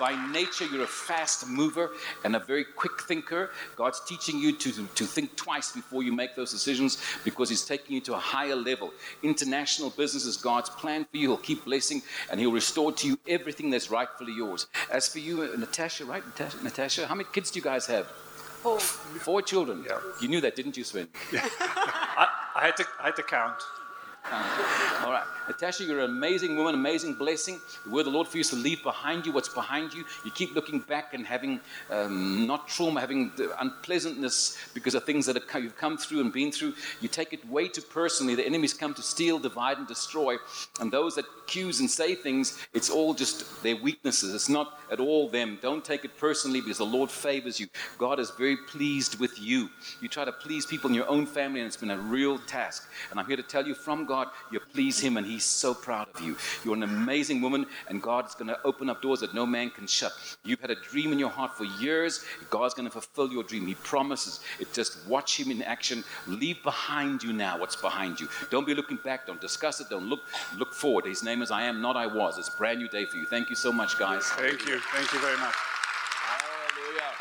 By 0.03 0.17
nature, 0.33 0.67
you're 0.67 0.83
a 0.83 0.87
fast 0.89 1.47
mover 1.47 1.93
and 2.25 2.35
a 2.35 2.41
very 2.41 2.65
quick 2.65 3.03
thinker. 3.03 3.53
God's 3.77 4.01
teaching 4.01 4.37
you 4.37 4.51
to, 4.57 4.85
to 4.85 5.05
think 5.05 5.37
twice 5.37 5.71
before 5.71 6.03
you 6.03 6.13
make 6.13 6.35
those 6.35 6.51
decisions 6.51 7.01
because 7.23 7.49
He's 7.49 7.65
taking 7.65 7.95
you 7.95 8.01
to 8.01 8.15
a 8.15 8.19
higher 8.19 8.57
level. 8.57 8.93
International 9.23 9.91
business 9.91 10.25
is 10.25 10.37
God's 10.37 10.71
plan 10.71 11.07
for 11.09 11.19
you. 11.19 11.29
He'll 11.29 11.37
keep 11.37 11.65
blessing 11.65 12.03
and 12.33 12.41
He'll 12.41 12.51
restore 12.51 12.91
to 12.91 13.07
you 13.07 13.17
everything 13.29 13.71
that's 13.71 13.93
rightfully 13.93 14.33
yours. 14.33 14.67
As 14.91 15.07
for 15.07 15.21
you, 15.21 15.57
Natasha, 15.57 16.05
right? 16.05 16.27
Natasha, 16.27 16.65
Natasha 16.65 17.07
how 17.07 17.15
many 17.15 17.29
kids 17.33 17.53
do 17.53 17.61
you 17.61 17.65
guys 17.65 17.87
have? 17.87 18.07
Four. 18.07 18.81
Four 18.81 19.41
children. 19.43 19.85
Yeah. 19.89 20.01
You 20.21 20.27
knew 20.27 20.41
that, 20.41 20.57
didn't 20.57 20.77
you, 20.77 20.83
Sven? 20.83 21.07
I, 21.33 22.27
I, 22.57 22.67
had 22.67 22.77
to, 22.79 22.85
I 22.99 23.05
had 23.05 23.17
to 23.17 23.23
count. 23.23 23.63
All 25.05 25.13
right. 25.13 25.27
Natasha, 25.53 25.85
you're 25.85 25.99
an 25.99 26.11
amazing 26.11 26.57
woman, 26.57 26.75
amazing 26.75 27.13
blessing. 27.13 27.61
The 27.85 27.91
word 27.91 28.01
of 28.01 28.07
the 28.07 28.13
Lord 28.13 28.27
for 28.27 28.39
you 28.39 28.41
is 28.41 28.49
to 28.49 28.57
leave 28.57 28.83
behind 28.83 29.27
you 29.27 29.33
what's 29.33 29.51
behind 29.51 29.93
you. 29.93 30.03
You 30.25 30.31
keep 30.31 30.55
looking 30.55 30.79
back 30.79 31.13
and 31.13 31.27
having 31.27 31.61
um, 31.91 32.47
not 32.47 32.69
trauma, 32.69 33.03
having 33.03 33.33
the 33.37 33.55
unpleasantness 33.61 34.57
because 34.73 34.95
of 34.95 35.05
things 35.05 35.27
that 35.27 35.37
you've 35.57 35.77
come 35.77 35.99
through 35.99 36.23
and 36.23 36.33
been 36.33 36.53
through. 36.53 36.73
You 37.03 37.09
take 37.09 37.35
it 37.35 37.47
way 37.51 37.69
too 37.69 37.83
personally. 37.83 38.35
The 38.35 38.47
enemy's 38.47 38.73
come 38.73 38.95
to 38.95 39.03
steal, 39.03 39.39
divide, 39.39 39.77
and 39.77 39.87
destroy. 39.87 40.39
And 40.81 40.91
those 40.91 41.17
that 41.17 41.27
accuse 41.43 41.81
and 41.81 41.91
say 41.91 42.15
things, 42.15 42.59
it's 42.73 42.89
all 42.89 43.13
just 43.13 43.63
their 43.63 43.77
weaknesses. 43.77 44.35
It's 44.35 44.49
not 44.49 44.81
at 44.91 45.01
all 45.01 45.29
them. 45.29 45.59
Don't 45.61 45.85
take 45.85 46.07
it 46.07 46.17
personally 46.17 46.63
because 46.63 46.79
the 46.79 46.87
Lord 46.87 47.11
favors 47.11 47.61
you. 47.61 47.67
God 47.99 48.19
is 48.21 48.31
very 48.31 48.57
pleased 48.57 49.21
with 49.21 49.39
you. 49.39 49.69
You 50.01 50.09
try 50.09 50.25
to 50.25 50.33
please 50.33 50.65
people 50.65 50.89
in 50.89 50.95
your 50.95 51.09
own 51.09 51.27
family, 51.27 51.61
and 51.61 51.67
it's 51.67 51.77
been 51.77 51.91
a 51.91 51.99
real 51.99 52.39
task. 52.39 52.89
And 53.11 53.21
I'm 53.21 53.27
here 53.27 53.37
to 53.37 53.43
tell 53.43 53.67
you 53.67 53.75
from 53.75 54.07
God, 54.07 54.29
you 54.51 54.61
please 54.61 54.99
Him, 54.99 55.19
and 55.19 55.27
He's 55.27 55.42
so 55.45 55.75
proud 55.75 56.09
of 56.15 56.21
you. 56.21 56.37
You're 56.65 56.75
an 56.75 56.83
amazing 56.83 57.41
woman, 57.41 57.67
and 57.89 58.03
God's 58.03 58.35
going 58.35 58.49
to 58.49 58.59
open 58.65 58.89
up 58.89 59.03
doors 59.03 59.21
that 59.21 59.35
no 59.35 59.47
man 59.47 59.71
can 59.71 59.87
shut. 59.87 60.13
You've 60.45 60.61
had 60.61 60.71
a 60.71 60.75
dream 60.75 61.13
in 61.13 61.19
your 61.19 61.31
heart 61.31 61.57
for 61.57 61.65
years. 61.65 62.25
God's 62.51 62.75
going 62.75 62.87
to 62.87 62.93
fulfill 62.93 63.33
your 63.33 63.43
dream. 63.43 63.67
He 63.67 63.75
promises. 63.75 64.41
It 64.61 64.73
just 64.73 65.07
watch 65.07 65.39
Him 65.39 65.51
in 65.51 65.63
action. 65.63 66.05
Leave 66.27 66.63
behind 66.63 67.23
you 67.23 67.33
now 67.33 67.59
what's 67.59 67.77
behind 67.77 68.21
you. 68.21 68.29
Don't 68.51 68.67
be 68.67 68.75
looking 68.75 68.99
back. 69.05 69.27
Don't 69.27 69.41
discuss 69.41 69.81
it. 69.81 69.89
Don't 69.91 70.07
look 70.07 70.21
look 70.59 70.73
forward. 70.75 71.05
His 71.07 71.23
name 71.23 71.43
is 71.43 71.51
I 71.51 71.63
am, 71.63 71.81
not 71.81 71.97
I 71.97 72.07
was. 72.07 72.39
It's 72.39 72.49
a 72.49 72.57
brand 72.57 72.79
new 72.79 72.89
day 72.89 73.05
for 73.05 73.17
you. 73.17 73.27
Thank 73.27 73.51
you 73.51 73.57
so 73.57 73.73
much, 73.73 73.99
guys. 73.99 74.25
Thank 74.37 74.67
you. 74.67 74.79
Thank 74.79 75.13
you 75.13 75.19
very 75.21 75.39
much. 75.39 75.55
Hallelujah. 76.25 77.13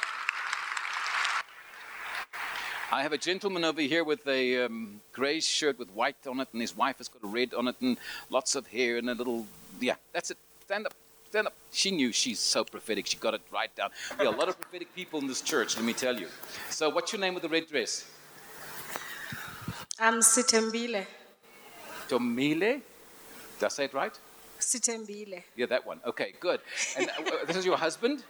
I 2.94 3.04
have 3.04 3.14
a 3.14 3.18
gentleman 3.18 3.64
over 3.64 3.80
here 3.80 4.04
with 4.04 4.28
a 4.28 4.66
um, 4.66 5.00
gray 5.14 5.40
shirt 5.40 5.80
with 5.80 5.90
white 5.92 6.28
on 6.28 6.42
it, 6.42 6.50
and 6.52 6.60
his 6.60 6.76
wife 6.76 6.98
has 6.98 7.08
got 7.08 7.24
a 7.24 7.28
red 7.28 7.54
on 7.54 7.70
it, 7.70 7.78
and 7.80 7.98
lots 8.30 8.54
of 8.56 8.68
hair, 8.68 8.98
and 8.98 9.10
a 9.10 9.14
little. 9.14 9.48
Yeah, 9.80 9.96
that's 10.12 10.32
it. 10.32 10.38
Stand 10.66 10.88
up. 10.88 10.94
Stand 11.30 11.48
up. 11.48 11.54
She 11.72 11.90
knew 11.92 12.12
she's 12.12 12.40
so 12.40 12.66
prophetic. 12.66 13.08
She 13.08 13.16
got 13.16 13.34
it 13.34 13.42
right 13.50 13.74
down. 13.78 13.92
There 14.18 14.28
are 14.28 14.34
a 14.34 14.38
lot 14.38 14.50
of 14.50 14.60
prophetic 14.60 14.94
people 14.94 15.22
in 15.22 15.28
this 15.28 15.42
church, 15.42 15.78
let 15.78 15.86
me 15.86 15.94
tell 15.94 16.20
you. 16.20 16.28
So, 16.70 16.90
what's 16.90 17.14
your 17.14 17.22
name 17.22 17.34
with 17.34 17.44
the 17.44 17.50
red 17.50 17.68
dress? 17.68 18.12
I'm 19.98 20.20
Sitembile. 20.20 21.06
Tomile? 22.10 22.82
Did 23.60 23.66
I 23.66 23.70
say 23.70 23.86
it 23.86 23.94
right? 23.94 24.20
Sitembile. 24.60 25.44
Yeah, 25.56 25.68
that 25.68 25.88
one. 25.88 26.02
Okay, 26.06 26.34
good. 26.42 26.60
And 26.98 27.10
uh, 27.10 27.46
this 27.48 27.56
is 27.56 27.66
your 27.66 27.78
husband? 27.78 28.24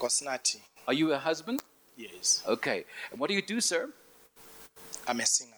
Gosnati. 0.00 0.58
Are 0.88 0.94
you 0.94 1.12
a 1.12 1.18
husband? 1.18 1.62
Yes. 1.96 2.42
Okay. 2.46 2.84
And 3.10 3.20
what 3.20 3.28
do 3.28 3.34
you 3.34 3.42
do, 3.42 3.60
sir? 3.60 3.88
I'm 5.06 5.20
a 5.20 5.26
singer. 5.26 5.52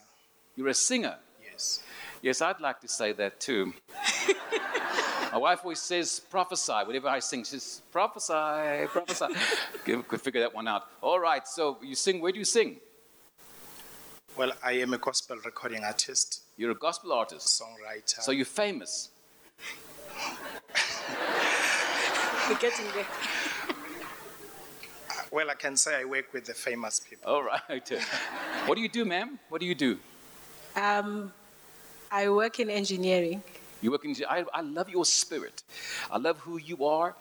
You're 0.56 0.68
a 0.68 0.74
singer. 0.74 1.16
Yes. 1.42 1.80
Yes, 2.22 2.40
I'd 2.42 2.60
like 2.60 2.80
to 2.80 2.88
say 2.88 3.12
that 3.12 3.40
too. 3.40 3.72
My 5.32 5.38
wife 5.38 5.60
always 5.64 5.80
says 5.80 6.20
prophesy. 6.20 6.72
Whenever 6.86 7.08
I 7.08 7.18
sing, 7.18 7.40
she 7.44 7.58
says 7.58 7.82
prophesy, 7.92 8.86
prophesy. 8.88 9.26
Give- 9.84 10.06
Could 10.08 10.20
figure 10.22 10.40
that 10.40 10.54
one 10.54 10.66
out. 10.68 10.84
All 11.02 11.20
right, 11.20 11.46
so 11.46 11.78
you 11.82 11.94
sing. 11.94 12.20
Where 12.20 12.32
do 12.32 12.38
you 12.38 12.44
sing? 12.44 12.76
Well, 14.36 14.52
I 14.62 14.72
am 14.72 14.92
a 14.92 14.98
gospel 14.98 15.36
recording 15.44 15.82
artist, 15.84 16.42
You're 16.58 16.72
a 16.72 16.74
gospel 16.74 17.12
artist. 17.12 17.60
songwriter. 17.60 18.20
So 18.20 18.32
you're 18.32 18.44
famous. 18.44 19.10
We're 22.48 22.58
getting 22.58 22.86
there. 22.94 23.06
Well, 25.30 25.50
I 25.50 25.54
can 25.54 25.76
say 25.76 26.00
I 26.00 26.04
work 26.04 26.32
with 26.32 26.46
the 26.46 26.54
famous 26.54 27.00
people. 27.00 27.30
All 27.30 27.42
right. 27.42 27.90
what 28.66 28.76
do 28.76 28.80
you 28.80 28.88
do, 28.88 29.04
ma'am? 29.04 29.38
What 29.48 29.60
do 29.60 29.66
you 29.66 29.74
do? 29.74 29.98
Um, 30.74 31.32
I 32.10 32.28
work 32.28 32.60
in 32.60 32.70
engineering. 32.70 33.42
You 33.82 33.90
work 33.90 34.04
in. 34.04 34.14
I, 34.28 34.44
I 34.52 34.60
love 34.62 34.88
your 34.88 35.04
spirit. 35.04 35.62
I 36.10 36.18
love 36.18 36.38
who 36.38 36.58
you 36.58 36.84
are. 36.84 37.14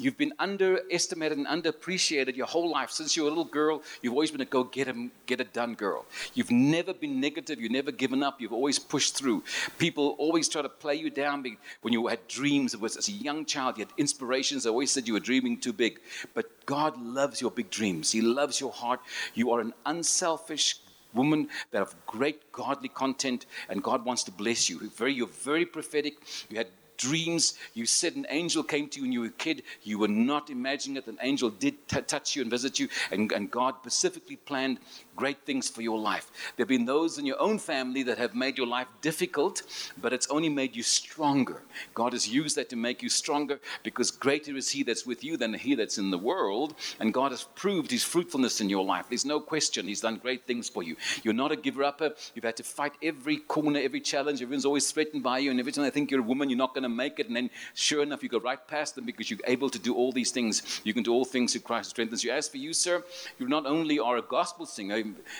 You've 0.00 0.16
been 0.16 0.32
underestimated 0.38 1.36
and 1.36 1.46
underappreciated 1.46 2.34
your 2.34 2.46
whole 2.46 2.70
life. 2.70 2.90
Since 2.90 3.16
you 3.16 3.24
were 3.24 3.28
a 3.28 3.30
little 3.30 3.44
girl, 3.44 3.82
you've 4.00 4.14
always 4.14 4.30
been 4.30 4.40
a 4.40 4.46
go 4.46 4.64
get 4.64 4.88
get 5.26 5.40
it 5.40 5.52
done 5.52 5.74
girl. 5.74 6.06
You've 6.32 6.50
never 6.50 6.94
been 6.94 7.20
negative. 7.20 7.60
You've 7.60 7.70
never 7.70 7.92
given 7.92 8.22
up. 8.22 8.40
You've 8.40 8.54
always 8.54 8.78
pushed 8.78 9.14
through. 9.14 9.44
People 9.78 10.16
always 10.18 10.48
try 10.48 10.62
to 10.62 10.70
play 10.70 10.94
you 10.94 11.10
down 11.10 11.44
when 11.82 11.92
you 11.92 12.06
had 12.06 12.26
dreams. 12.28 12.72
It 12.72 12.80
was 12.80 12.96
as 12.96 13.08
a 13.08 13.12
young 13.12 13.44
child, 13.44 13.76
you 13.76 13.84
had 13.84 13.94
inspirations. 13.98 14.64
They 14.64 14.70
always 14.70 14.90
said 14.90 15.06
you 15.06 15.14
were 15.14 15.20
dreaming 15.20 15.58
too 15.58 15.72
big. 15.74 16.00
But 16.34 16.46
God 16.64 17.00
loves 17.00 17.40
your 17.42 17.50
big 17.50 17.68
dreams. 17.68 18.10
He 18.10 18.22
loves 18.22 18.58
your 18.58 18.72
heart. 18.72 19.00
You 19.34 19.50
are 19.50 19.60
an 19.60 19.74
unselfish, 19.84 20.76
woman 21.12 21.48
that 21.70 21.78
have 21.78 21.94
great 22.06 22.52
godly 22.52 22.88
content, 22.88 23.46
and 23.68 23.82
God 23.82 24.04
wants 24.04 24.24
to 24.24 24.30
bless 24.30 24.70
you. 24.70 24.78
Very, 24.96 25.12
you're 25.12 25.26
very 25.26 25.66
prophetic. 25.66 26.14
You 26.48 26.58
had 26.58 26.68
dreams. 27.00 27.54
You 27.74 27.86
said 27.86 28.14
an 28.14 28.26
angel 28.28 28.62
came 28.62 28.88
to 28.88 28.98
you 28.98 29.04
when 29.04 29.12
you 29.12 29.20
were 29.20 29.26
a 29.26 29.30
kid. 29.30 29.62
You 29.82 29.98
were 29.98 30.08
not 30.08 30.50
imagining 30.50 30.98
it. 30.98 31.06
An 31.06 31.18
angel 31.22 31.50
did 31.50 31.88
t- 31.88 32.02
touch 32.02 32.36
you 32.36 32.42
and 32.42 32.50
visit 32.50 32.78
you, 32.78 32.88
and, 33.10 33.32
and 33.32 33.50
God 33.50 33.76
specifically 33.80 34.36
planned 34.36 34.78
great 35.20 35.44
things 35.44 35.68
for 35.68 35.82
your 35.82 35.98
life. 35.98 36.30
There 36.56 36.64
have 36.64 36.74
been 36.76 36.86
those 36.86 37.18
in 37.18 37.26
your 37.26 37.38
own 37.38 37.58
family 37.58 38.02
that 38.04 38.16
have 38.16 38.34
made 38.34 38.56
your 38.56 38.66
life 38.66 38.88
difficult, 39.02 39.62
but 40.00 40.14
it's 40.14 40.30
only 40.30 40.48
made 40.48 40.74
you 40.74 40.82
stronger. 40.82 41.60
God 41.92 42.14
has 42.14 42.26
used 42.26 42.56
that 42.56 42.70
to 42.70 42.76
make 42.76 43.02
you 43.02 43.10
stronger 43.10 43.60
because 43.82 44.10
greater 44.10 44.56
is 44.56 44.70
He 44.70 44.82
that's 44.82 45.04
with 45.04 45.22
you 45.22 45.36
than 45.36 45.52
He 45.52 45.74
that's 45.74 45.98
in 45.98 46.10
the 46.10 46.16
world. 46.16 46.74
And 47.00 47.12
God 47.12 47.32
has 47.32 47.44
proved 47.54 47.90
His 47.90 48.02
fruitfulness 48.02 48.62
in 48.62 48.70
your 48.70 48.82
life. 48.82 49.06
There's 49.10 49.26
no 49.26 49.40
question. 49.40 49.86
He's 49.86 50.00
done 50.00 50.16
great 50.16 50.46
things 50.46 50.70
for 50.70 50.82
you. 50.82 50.96
You're 51.22 51.34
not 51.34 51.52
a 51.52 51.56
giver 51.56 51.84
upper. 51.84 52.14
You've 52.34 52.46
had 52.46 52.56
to 52.56 52.62
fight 52.62 52.94
every 53.02 53.36
corner, 53.36 53.78
every 53.78 54.00
challenge. 54.00 54.40
Everyone's 54.40 54.64
always 54.64 54.90
threatened 54.90 55.22
by 55.22 55.40
you. 55.40 55.50
And 55.50 55.60
every 55.60 55.72
time 55.72 55.84
they 55.84 55.90
think 55.90 56.10
you're 56.10 56.20
a 56.20 56.30
woman, 56.32 56.48
you're 56.48 56.64
not 56.64 56.72
going 56.72 56.84
to 56.84 56.88
make 56.88 57.18
it. 57.20 57.26
And 57.26 57.36
then, 57.36 57.50
sure 57.74 58.02
enough, 58.02 58.22
you 58.22 58.30
go 58.30 58.40
right 58.40 58.66
past 58.68 58.94
them 58.94 59.04
because 59.04 59.30
you're 59.30 59.46
able 59.46 59.68
to 59.68 59.78
do 59.78 59.92
all 59.94 60.12
these 60.12 60.30
things. 60.30 60.80
You 60.82 60.94
can 60.94 61.02
do 61.02 61.12
all 61.12 61.26
things 61.26 61.52
through 61.52 61.66
Christ 61.68 61.90
who 61.90 61.90
strengthens 61.90 62.24
you. 62.24 62.30
As 62.30 62.48
for 62.48 62.56
you, 62.56 62.72
sir, 62.72 63.04
you 63.38 63.48
not 63.48 63.66
only 63.66 63.98
are 63.98 64.16
a 64.16 64.22
gospel 64.22 64.64
singer, 64.64 64.96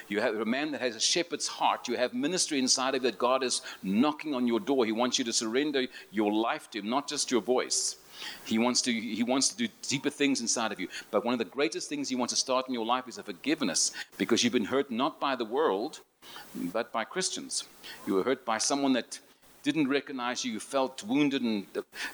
you 0.08 0.20
have 0.20 0.36
a 0.36 0.44
man 0.44 0.72
that 0.72 0.80
has 0.80 0.96
a 0.96 1.00
shepherd's 1.00 1.46
heart. 1.46 1.88
You 1.88 1.96
have 1.96 2.14
ministry 2.14 2.58
inside 2.58 2.94
of 2.94 3.02
you 3.02 3.10
that 3.10 3.18
God 3.18 3.42
is 3.42 3.62
knocking 3.82 4.34
on 4.34 4.46
your 4.46 4.60
door. 4.60 4.84
He 4.84 4.92
wants 4.92 5.18
you 5.18 5.24
to 5.24 5.32
surrender 5.32 5.86
your 6.10 6.32
life 6.32 6.70
to 6.70 6.78
Him, 6.78 6.88
not 6.88 7.08
just 7.08 7.30
your 7.30 7.42
voice. 7.42 7.96
He 8.44 8.58
wants 8.58 8.82
to 8.82 8.92
he 8.92 9.22
wants 9.22 9.48
to 9.48 9.56
do 9.56 9.68
deeper 9.82 10.10
things 10.10 10.40
inside 10.40 10.72
of 10.72 10.80
you. 10.80 10.88
But 11.10 11.24
one 11.24 11.32
of 11.32 11.38
the 11.38 11.44
greatest 11.44 11.88
things 11.88 12.08
he 12.08 12.16
wants 12.16 12.34
to 12.34 12.38
start 12.38 12.68
in 12.68 12.74
your 12.74 12.84
life 12.84 13.08
is 13.08 13.18
a 13.18 13.22
forgiveness 13.22 13.92
because 14.18 14.44
you've 14.44 14.52
been 14.52 14.66
hurt 14.66 14.90
not 14.90 15.20
by 15.20 15.36
the 15.36 15.44
world, 15.44 16.00
but 16.54 16.92
by 16.92 17.04
Christians. 17.04 17.64
You 18.06 18.14
were 18.14 18.22
hurt 18.22 18.44
by 18.44 18.58
someone 18.58 18.92
that 18.92 19.18
didn't 19.62 19.88
recognize 19.88 20.44
you, 20.44 20.52
you 20.52 20.60
felt 20.60 21.02
wounded 21.04 21.42
and 21.42 21.66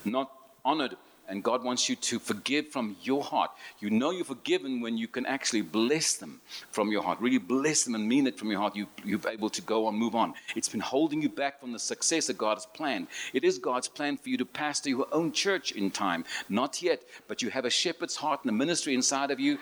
not 0.04 0.30
honored. 0.64 0.96
And 1.28 1.42
God 1.42 1.64
wants 1.64 1.88
you 1.88 1.96
to 1.96 2.18
forgive 2.18 2.68
from 2.68 2.96
your 3.02 3.22
heart. 3.22 3.50
You 3.80 3.90
know 3.90 4.10
you're 4.10 4.24
forgiven 4.24 4.80
when 4.80 4.96
you 4.96 5.08
can 5.08 5.26
actually 5.26 5.62
bless 5.62 6.14
them 6.14 6.40
from 6.70 6.90
your 6.90 7.02
heart. 7.02 7.20
Really 7.20 7.38
bless 7.38 7.84
them 7.84 7.94
and 7.94 8.08
mean 8.08 8.26
it 8.26 8.38
from 8.38 8.50
your 8.50 8.60
heart. 8.60 8.76
You, 8.76 8.86
you're 9.04 9.20
able 9.28 9.50
to 9.50 9.62
go 9.62 9.86
on, 9.86 9.94
move 9.96 10.14
on. 10.14 10.34
It's 10.54 10.68
been 10.68 10.80
holding 10.80 11.22
you 11.22 11.28
back 11.28 11.60
from 11.60 11.72
the 11.72 11.78
success 11.78 12.28
that 12.28 12.38
God 12.38 12.54
has 12.54 12.66
planned. 12.66 13.08
It 13.32 13.44
is 13.44 13.58
God's 13.58 13.88
plan 13.88 14.16
for 14.16 14.28
you 14.28 14.36
to 14.38 14.44
pastor 14.44 14.90
your 14.90 15.08
own 15.12 15.32
church 15.32 15.72
in 15.72 15.90
time. 15.90 16.24
Not 16.48 16.82
yet, 16.82 17.02
but 17.28 17.42
you 17.42 17.50
have 17.50 17.64
a 17.64 17.70
shepherd's 17.70 18.16
heart 18.16 18.40
and 18.42 18.50
a 18.50 18.54
ministry 18.54 18.94
inside 18.94 19.30
of 19.30 19.40
you. 19.40 19.58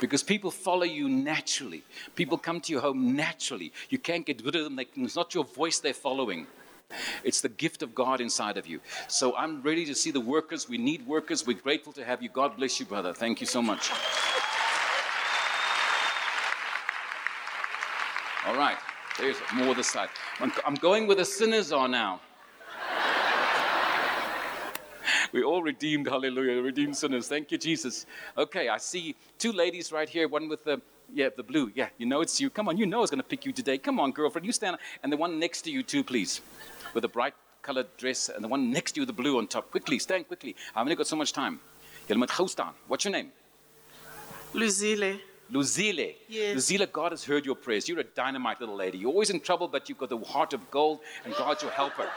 Because 0.00 0.22
people 0.22 0.50
follow 0.50 0.84
you 0.84 1.08
naturally. 1.08 1.82
People 2.14 2.38
come 2.38 2.60
to 2.60 2.72
your 2.72 2.80
home 2.80 3.16
naturally. 3.16 3.72
You 3.90 3.98
can't 3.98 4.24
get 4.24 4.44
rid 4.44 4.54
of 4.54 4.64
them. 4.64 4.76
They, 4.76 4.86
it's 4.96 5.16
not 5.16 5.34
your 5.34 5.44
voice 5.44 5.78
they're 5.80 5.92
following. 5.94 6.46
It's 7.22 7.40
the 7.40 7.48
gift 7.48 7.82
of 7.82 7.94
God 7.94 8.20
inside 8.20 8.56
of 8.56 8.66
you. 8.66 8.80
So 9.08 9.36
I'm 9.36 9.60
ready 9.62 9.84
to 9.86 9.94
see 9.94 10.10
the 10.10 10.20
workers. 10.20 10.68
We 10.68 10.78
need 10.78 11.06
workers. 11.06 11.46
We're 11.46 11.58
grateful 11.58 11.92
to 11.94 12.04
have 12.04 12.22
you. 12.22 12.28
God 12.28 12.56
bless 12.56 12.80
you, 12.80 12.86
brother. 12.86 13.12
Thank 13.12 13.40
you 13.40 13.46
so 13.46 13.60
much. 13.60 13.90
All 18.46 18.56
right, 18.56 18.78
there's 19.18 19.36
more 19.54 19.74
this 19.74 19.88
side. 19.88 20.08
I'm, 20.40 20.50
I'm 20.64 20.74
going 20.76 21.06
where 21.06 21.16
the 21.16 21.24
sinners 21.24 21.70
are 21.70 21.88
now. 21.88 22.20
We 25.32 25.42
all 25.42 25.62
redeemed, 25.62 26.08
hallelujah, 26.08 26.62
redeemed 26.62 26.96
sinners. 26.96 27.28
Thank 27.28 27.52
you, 27.52 27.58
Jesus. 27.58 28.06
Okay, 28.36 28.68
I 28.68 28.78
see 28.78 29.14
two 29.38 29.52
ladies 29.52 29.92
right 29.92 30.08
here, 30.08 30.28
one 30.28 30.48
with 30.48 30.64
the 30.64 30.80
yeah, 31.12 31.28
the 31.34 31.42
blue. 31.42 31.70
Yeah, 31.74 31.88
you 31.96 32.06
know 32.06 32.20
it's 32.20 32.40
you. 32.40 32.50
Come 32.50 32.68
on, 32.68 32.76
you 32.76 32.84
know 32.84 33.02
it's 33.02 33.10
going 33.10 33.22
to 33.22 33.26
pick 33.26 33.46
you 33.46 33.52
today. 33.52 33.78
Come 33.78 33.98
on, 33.98 34.12
girlfriend, 34.12 34.44
you 34.44 34.52
stand. 34.52 34.76
And 35.02 35.10
the 35.10 35.16
one 35.16 35.38
next 35.38 35.62
to 35.62 35.70
you 35.70 35.82
too, 35.82 36.04
please, 36.04 36.42
with 36.92 37.04
a 37.04 37.08
bright 37.08 37.34
colored 37.62 37.88
dress, 37.96 38.28
and 38.28 38.44
the 38.44 38.48
one 38.48 38.70
next 38.70 38.92
to 38.92 39.00
you 39.00 39.06
the 39.06 39.12
blue 39.12 39.38
on 39.38 39.46
top. 39.46 39.70
Quickly, 39.70 39.98
stand 39.98 40.28
quickly. 40.28 40.54
I've 40.74 40.82
only 40.82 40.96
got 40.96 41.06
so 41.06 41.16
much 41.16 41.32
time. 41.32 41.60
Julle 42.08 42.18
moet 42.18 42.30
gou 42.30 42.46
staan. 42.46 42.72
What's 42.86 43.04
your 43.04 43.12
name? 43.12 43.32
Luzile. 44.54 45.20
Luzile. 45.50 46.14
Yes. 46.28 46.56
Luzile, 46.56 46.86
God 46.90 47.12
has 47.12 47.24
heard 47.24 47.44
your 47.44 47.54
prayers. 47.54 47.88
You're 47.88 48.00
a 48.00 48.04
dynamite 48.04 48.60
little 48.60 48.76
lady. 48.76 48.98
You're 48.98 49.10
always 49.10 49.30
in 49.30 49.40
trouble, 49.40 49.68
but 49.68 49.88
you've 49.88 49.98
got 49.98 50.08
the 50.08 50.18
heart 50.18 50.52
of 50.52 50.70
gold, 50.70 51.00
and 51.24 51.34
God's 51.34 51.62
your 51.62 51.72
helper. 51.72 52.08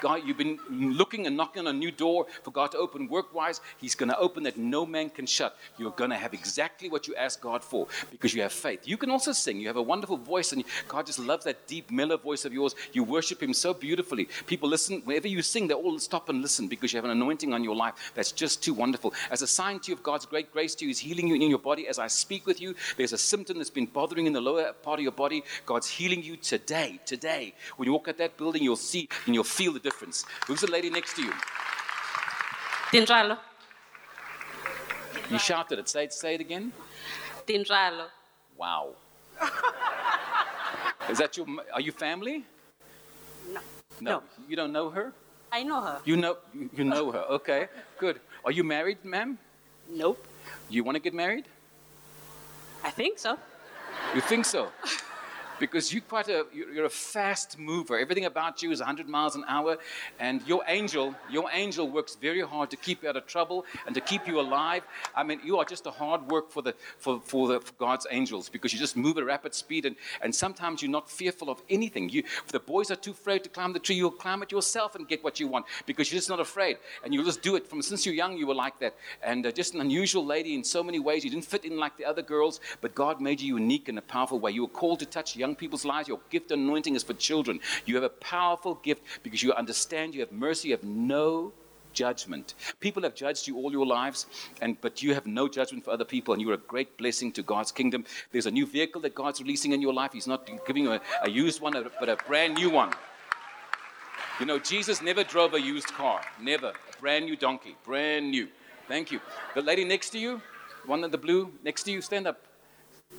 God, 0.00 0.22
you've 0.24 0.38
been 0.38 0.58
looking 0.70 1.26
and 1.26 1.36
knocking 1.36 1.66
on 1.66 1.74
a 1.74 1.78
new 1.78 1.90
door 1.90 2.26
for 2.42 2.50
God 2.50 2.72
to 2.72 2.78
open 2.78 3.08
work 3.08 3.34
wise. 3.34 3.60
He's 3.78 3.94
going 3.94 4.08
to 4.08 4.18
open 4.18 4.42
that 4.44 4.56
no 4.56 4.86
man 4.86 5.10
can 5.10 5.26
shut. 5.26 5.56
You're 5.78 5.90
going 5.92 6.10
to 6.10 6.16
have 6.16 6.34
exactly 6.34 6.88
what 6.88 7.08
you 7.08 7.14
ask 7.14 7.40
God 7.40 7.62
for 7.62 7.86
because 8.10 8.34
you 8.34 8.42
have 8.42 8.52
faith. 8.52 8.86
You 8.86 8.96
can 8.96 9.10
also 9.10 9.32
sing. 9.32 9.60
You 9.60 9.66
have 9.68 9.76
a 9.76 9.82
wonderful 9.82 10.16
voice, 10.16 10.52
and 10.52 10.64
God 10.86 11.06
just 11.06 11.18
loves 11.18 11.44
that 11.44 11.66
deep, 11.66 11.90
mellow 11.90 12.16
voice 12.16 12.44
of 12.44 12.52
yours. 12.52 12.74
You 12.92 13.04
worship 13.04 13.42
Him 13.42 13.52
so 13.54 13.74
beautifully. 13.74 14.28
People 14.46 14.68
listen. 14.68 15.02
Whenever 15.04 15.28
you 15.28 15.42
sing, 15.42 15.68
they 15.68 15.74
all 15.74 15.98
stop 15.98 16.28
and 16.28 16.42
listen 16.42 16.68
because 16.68 16.92
you 16.92 16.96
have 16.96 17.04
an 17.04 17.10
anointing 17.10 17.52
on 17.52 17.64
your 17.64 17.76
life 17.76 18.12
that's 18.14 18.32
just 18.32 18.62
too 18.62 18.74
wonderful. 18.74 19.14
As 19.30 19.42
a 19.42 19.46
sign 19.46 19.80
to 19.80 19.90
you 19.90 19.96
of 19.96 20.02
God's 20.02 20.26
great 20.26 20.52
grace 20.52 20.74
to 20.76 20.84
you, 20.84 20.88
He's 20.88 20.98
healing 20.98 21.28
you 21.28 21.34
in 21.34 21.42
your 21.42 21.58
body. 21.58 21.88
As 21.88 21.98
I 21.98 22.06
speak 22.06 22.46
with 22.46 22.60
you, 22.60 22.74
there's 22.96 23.12
a 23.12 23.18
symptom 23.18 23.58
that's 23.58 23.70
been 23.70 23.86
bothering 23.86 24.26
in 24.26 24.32
the 24.32 24.40
lower 24.40 24.72
part 24.72 24.98
of 24.98 25.02
your 25.02 25.12
body. 25.12 25.44
God's 25.66 25.88
healing 25.88 26.22
you 26.22 26.36
today. 26.36 27.00
Today. 27.04 27.54
When 27.76 27.86
you 27.86 27.92
walk 27.92 28.08
out 28.08 28.18
that 28.18 28.36
building, 28.36 28.62
you'll 28.62 28.76
see 28.76 29.08
and 29.26 29.34
you'll 29.34 29.44
feel 29.44 29.72
the 29.72 29.80
difference. 29.88 30.18
Who's 30.46 30.62
the 30.66 30.70
lady 30.76 30.90
next 30.98 31.12
to 31.16 31.22
you? 31.28 31.34
Tinjalo. 32.92 33.36
You 35.30 35.38
shouted 35.38 35.76
it. 35.78 35.88
Say 35.94 36.04
it, 36.04 36.12
say 36.12 36.34
it 36.36 36.42
again. 36.48 36.72
Tinjalo. 37.46 38.06
Wow. 38.56 38.84
Is 41.10 41.18
that 41.18 41.36
your, 41.36 41.46
are 41.76 41.80
you 41.80 41.92
family? 41.92 42.44
No. 43.54 43.60
No. 44.00 44.16
You 44.48 44.56
don't 44.60 44.72
know 44.78 44.88
her? 44.90 45.06
I 45.50 45.62
know 45.62 45.80
her. 45.80 45.98
You 46.04 46.16
know, 46.16 46.36
you 46.78 46.84
know 46.84 47.10
her. 47.10 47.24
Okay, 47.38 47.68
good. 47.98 48.16
Are 48.44 48.52
you 48.52 48.64
married, 48.76 48.98
ma'am? 49.04 49.38
Nope. 49.88 50.20
You 50.68 50.84
want 50.84 50.96
to 50.96 51.02
get 51.08 51.14
married? 51.14 51.46
I 52.84 52.90
think 52.90 53.18
so. 53.18 53.38
You 54.14 54.20
think 54.20 54.44
so? 54.44 54.68
Because 55.58 55.92
you're 55.92 56.02
quite 56.02 56.28
a, 56.28 56.46
you're 56.52 56.84
a 56.84 56.90
fast 56.90 57.58
mover. 57.58 57.98
Everything 57.98 58.24
about 58.26 58.62
you 58.62 58.70
is 58.70 58.80
100 58.80 59.08
miles 59.08 59.34
an 59.34 59.44
hour, 59.48 59.78
and 60.18 60.46
your 60.46 60.62
angel, 60.68 61.14
your 61.30 61.48
angel 61.52 61.88
works 61.88 62.14
very 62.14 62.40
hard 62.40 62.70
to 62.70 62.76
keep 62.76 63.02
you 63.02 63.08
out 63.08 63.16
of 63.16 63.26
trouble 63.26 63.64
and 63.86 63.94
to 63.94 64.00
keep 64.00 64.26
you 64.26 64.40
alive. 64.40 64.84
I 65.14 65.22
mean, 65.22 65.40
you 65.44 65.58
are 65.58 65.64
just 65.64 65.86
a 65.86 65.90
hard 65.90 66.30
work 66.30 66.50
for 66.50 66.62
the 66.62 66.74
for, 66.98 67.20
for 67.20 67.48
the 67.48 67.60
for 67.60 67.72
God's 67.74 68.06
angels 68.10 68.48
because 68.48 68.72
you 68.72 68.78
just 68.78 68.96
move 68.96 69.16
at 69.16 69.22
a 69.22 69.26
rapid 69.26 69.54
speed, 69.54 69.86
and, 69.86 69.96
and 70.22 70.34
sometimes 70.34 70.82
you're 70.82 70.90
not 70.90 71.10
fearful 71.10 71.50
of 71.50 71.62
anything. 71.68 72.08
You, 72.08 72.20
if 72.24 72.48
the 72.48 72.60
boys 72.60 72.90
are 72.90 72.96
too 72.96 73.12
afraid 73.12 73.42
to 73.44 73.48
climb 73.48 73.72
the 73.72 73.78
tree, 73.78 73.96
you'll 73.96 74.10
climb 74.10 74.42
it 74.42 74.52
yourself 74.52 74.94
and 74.94 75.08
get 75.08 75.24
what 75.24 75.40
you 75.40 75.48
want 75.48 75.66
because 75.86 76.10
you're 76.10 76.18
just 76.18 76.30
not 76.30 76.40
afraid, 76.40 76.78
and 77.04 77.12
you'll 77.12 77.24
just 77.24 77.42
do 77.42 77.56
it. 77.56 77.66
From 77.66 77.82
since 77.82 78.06
you're 78.06 78.14
young, 78.14 78.36
you 78.36 78.46
were 78.46 78.54
like 78.54 78.78
that, 78.80 78.94
and 79.22 79.46
uh, 79.46 79.52
just 79.52 79.74
an 79.74 79.80
unusual 79.80 80.24
lady 80.24 80.54
in 80.54 80.64
so 80.64 80.82
many 80.82 81.00
ways. 81.00 81.24
You 81.24 81.30
didn't 81.30 81.46
fit 81.46 81.64
in 81.64 81.76
like 81.76 81.96
the 81.96 82.04
other 82.04 82.22
girls, 82.22 82.60
but 82.80 82.94
God 82.94 83.20
made 83.20 83.40
you 83.40 83.56
unique 83.56 83.88
in 83.88 83.98
a 83.98 84.02
powerful 84.02 84.38
way. 84.38 84.52
You 84.52 84.62
were 84.62 84.68
called 84.68 85.00
to 85.00 85.06
touch 85.06 85.36
young 85.36 85.47
people's 85.54 85.84
lives. 85.84 86.08
Your 86.08 86.20
gift 86.30 86.50
anointing 86.50 86.94
is 86.94 87.02
for 87.02 87.14
children. 87.14 87.60
You 87.86 87.94
have 87.96 88.04
a 88.04 88.08
powerful 88.08 88.74
gift 88.76 89.02
because 89.22 89.42
you 89.42 89.52
understand, 89.52 90.14
you 90.14 90.20
have 90.20 90.32
mercy, 90.32 90.68
you 90.68 90.74
have 90.74 90.84
no 90.84 91.52
judgment. 91.92 92.54
People 92.80 93.02
have 93.02 93.14
judged 93.14 93.48
you 93.48 93.56
all 93.56 93.72
your 93.72 93.86
lives, 93.86 94.26
and 94.60 94.80
but 94.80 95.02
you 95.02 95.14
have 95.14 95.26
no 95.26 95.48
judgment 95.48 95.84
for 95.84 95.90
other 95.90 96.04
people, 96.04 96.34
and 96.34 96.42
you're 96.42 96.54
a 96.54 96.64
great 96.74 96.96
blessing 96.96 97.32
to 97.32 97.42
God's 97.42 97.72
kingdom. 97.72 98.04
There's 98.30 98.46
a 98.46 98.50
new 98.50 98.66
vehicle 98.66 99.00
that 99.02 99.14
God's 99.14 99.40
releasing 99.40 99.72
in 99.72 99.82
your 99.82 99.92
life. 99.92 100.12
He's 100.12 100.26
not 100.26 100.48
giving 100.66 100.84
you 100.84 100.92
a, 100.92 101.00
a 101.22 101.30
used 101.30 101.60
one, 101.60 101.74
but 102.00 102.08
a 102.08 102.16
brand 102.26 102.54
new 102.54 102.70
one. 102.70 102.92
You 104.40 104.46
know, 104.46 104.58
Jesus 104.58 105.02
never 105.02 105.24
drove 105.24 105.54
a 105.54 105.60
used 105.60 105.88
car. 105.88 106.20
Never. 106.40 106.68
A 106.68 107.00
brand 107.00 107.24
new 107.24 107.36
donkey. 107.36 107.74
Brand 107.84 108.30
new. 108.30 108.46
Thank 108.86 109.10
you. 109.10 109.20
The 109.54 109.62
lady 109.62 109.84
next 109.84 110.10
to 110.10 110.18
you, 110.18 110.40
one 110.86 111.02
in 111.02 111.10
the 111.10 111.18
blue, 111.18 111.52
next 111.64 111.82
to 111.84 111.90
you, 111.90 112.00
stand 112.00 112.28
up. 112.28 112.47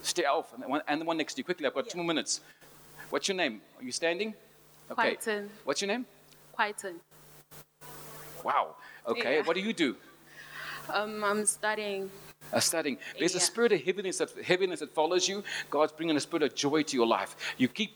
Stay 0.02 0.26
off. 0.26 0.54
And 0.54 0.64
the 0.64 0.68
one, 0.68 0.82
and 0.88 1.02
the 1.02 1.06
one 1.06 1.18
next 1.18 1.34
to 1.36 1.40
you. 1.40 1.44
Quickly, 1.44 1.66
I've 1.66 1.74
got 1.74 1.90
two 1.90 1.98
more 1.98 2.08
minutes. 2.08 2.42
What's 3.10 3.28
your 3.28 3.38
name? 3.38 3.62
Are 3.80 3.84
you 3.84 3.92
standing? 3.92 4.34
Okay. 4.92 5.18
What's 5.64 5.82
your 5.82 5.88
name? 5.88 6.06
Quaiton. 6.58 6.96
Wow. 8.44 8.76
Okay. 9.08 9.38
Yeah. 9.38 9.42
What 9.44 9.56
do 9.56 9.62
you 9.62 9.74
do? 9.74 9.96
Um, 10.92 11.24
I'm 11.24 11.46
studying. 11.46 12.10
Uh, 12.52 12.60
studying. 12.60 12.98
There's 13.18 13.36
a 13.36 13.40
spirit 13.40 13.72
of 13.72 13.82
heaviness 13.82 14.18
that, 14.18 14.32
heaviness 14.44 14.80
that 14.80 14.94
follows 14.94 15.28
you. 15.28 15.44
God's 15.70 15.92
bringing 15.92 16.16
a 16.18 16.20
spirit 16.20 16.44
of 16.44 16.56
joy 16.56 16.84
to 16.84 16.96
your 16.96 17.06
life. 17.06 17.36
You 17.58 17.68
keep 17.68 17.92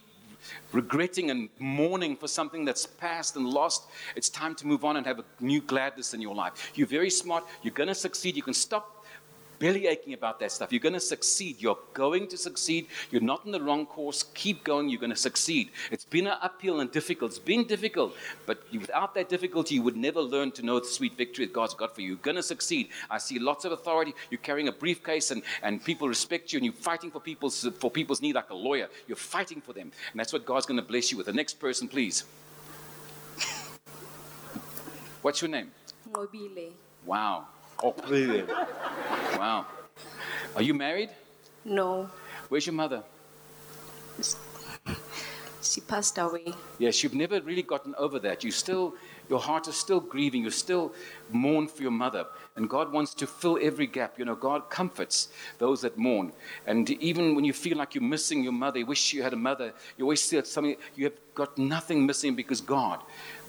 regretting 0.72 1.30
and 1.30 1.48
mourning 1.58 2.16
for 2.16 2.28
something 2.28 2.64
that's 2.64 2.86
past 2.86 3.36
and 3.36 3.46
lost. 3.46 3.84
It's 4.14 4.28
time 4.28 4.54
to 4.56 4.66
move 4.66 4.84
on 4.84 4.96
and 4.96 5.06
have 5.06 5.18
a 5.18 5.24
new 5.40 5.60
gladness 5.60 6.14
in 6.14 6.20
your 6.20 6.34
life. 6.34 6.72
You're 6.74 6.86
very 6.86 7.10
smart. 7.10 7.44
You're 7.62 7.74
going 7.74 7.88
to 7.88 7.94
succeed. 7.94 8.36
You 8.36 8.42
can 8.42 8.54
stop 8.54 8.93
belly 9.58 9.86
aching 9.86 10.12
about 10.12 10.40
that 10.40 10.52
stuff. 10.52 10.72
You're 10.72 10.80
going 10.80 10.94
to 10.94 11.00
succeed. 11.00 11.60
You're 11.60 11.78
going 11.92 12.28
to 12.28 12.36
succeed. 12.36 12.86
You're 13.10 13.22
not 13.22 13.44
in 13.44 13.52
the 13.52 13.60
wrong 13.60 13.86
course. 13.86 14.24
Keep 14.34 14.64
going. 14.64 14.88
You're 14.88 15.00
going 15.00 15.10
to 15.10 15.16
succeed. 15.16 15.70
It's 15.90 16.04
been 16.04 16.26
an 16.26 16.36
uphill 16.40 16.80
and 16.80 16.90
difficult. 16.90 17.32
It's 17.32 17.38
been 17.38 17.66
difficult, 17.66 18.16
but 18.46 18.62
without 18.72 19.14
that 19.14 19.28
difficulty, 19.28 19.76
you 19.76 19.82
would 19.82 19.96
never 19.96 20.20
learn 20.20 20.50
to 20.52 20.62
know 20.62 20.80
the 20.80 20.86
sweet 20.86 21.16
victory 21.16 21.46
that 21.46 21.52
God's 21.52 21.74
got 21.74 21.94
for 21.94 22.00
you. 22.00 22.08
You're 22.08 22.16
going 22.18 22.36
to 22.36 22.42
succeed. 22.42 22.88
I 23.10 23.18
see 23.18 23.38
lots 23.38 23.64
of 23.64 23.72
authority. 23.72 24.14
You're 24.30 24.38
carrying 24.38 24.68
a 24.68 24.72
briefcase, 24.72 25.30
and, 25.30 25.42
and 25.62 25.82
people 25.84 26.08
respect 26.08 26.52
you, 26.52 26.58
and 26.58 26.64
you're 26.64 26.74
fighting 26.74 27.10
for 27.10 27.20
people's 27.20 27.68
for 27.78 27.90
people's 27.90 28.20
need 28.20 28.34
like 28.34 28.50
a 28.50 28.54
lawyer. 28.54 28.88
You're 29.08 29.16
fighting 29.16 29.60
for 29.60 29.72
them, 29.72 29.90
and 30.12 30.20
that's 30.20 30.32
what 30.32 30.44
God's 30.44 30.66
going 30.66 30.80
to 30.80 30.86
bless 30.86 31.10
you 31.10 31.16
with. 31.18 31.26
The 31.26 31.32
next 31.32 31.54
person, 31.54 31.88
please. 31.88 32.24
What's 35.22 35.40
your 35.40 35.50
name? 35.50 35.70
Ngobile. 36.10 36.72
Wow. 37.06 37.46
Oh, 37.84 37.94
really? 38.08 38.44
Wow. 39.36 39.66
Are 40.56 40.62
you 40.62 40.72
married? 40.72 41.10
No, 41.66 42.08
Where's 42.48 42.64
your 42.66 42.74
mother? 42.74 43.02
she 45.62 45.80
passed 45.82 46.16
away. 46.16 46.54
Yes, 46.78 47.02
you've 47.02 47.14
never 47.14 47.40
really 47.42 47.62
gotten 47.62 47.94
over 47.98 48.18
that. 48.20 48.42
You 48.42 48.50
still, 48.50 48.94
your 49.28 49.38
heart 49.38 49.68
is 49.68 49.76
still 49.76 50.00
grieving. 50.00 50.42
You're 50.42 50.50
still 50.50 50.94
mourn 51.30 51.68
for 51.68 51.82
your 51.82 51.90
mother. 51.90 52.26
And 52.56 52.68
God 52.68 52.92
wants 52.92 53.14
to 53.14 53.26
fill 53.26 53.58
every 53.60 53.86
gap. 53.86 54.18
You 54.18 54.24
know, 54.24 54.34
God 54.34 54.70
comforts 54.70 55.28
those 55.58 55.82
that 55.82 55.98
mourn. 55.98 56.32
And 56.66 56.88
even 56.90 57.34
when 57.34 57.44
you 57.44 57.52
feel 57.52 57.76
like 57.76 57.94
you're 57.94 58.04
missing 58.04 58.42
your 58.42 58.52
mother, 58.52 58.78
you 58.78 58.86
wish 58.86 59.12
you 59.12 59.22
had 59.22 59.32
a 59.32 59.36
mother, 59.36 59.72
you 59.96 60.04
always 60.04 60.20
see 60.20 60.42
something, 60.44 60.76
you 60.94 61.04
have 61.04 61.14
got 61.34 61.58
nothing 61.58 62.06
missing 62.06 62.34
because 62.34 62.60
God, 62.60 63.00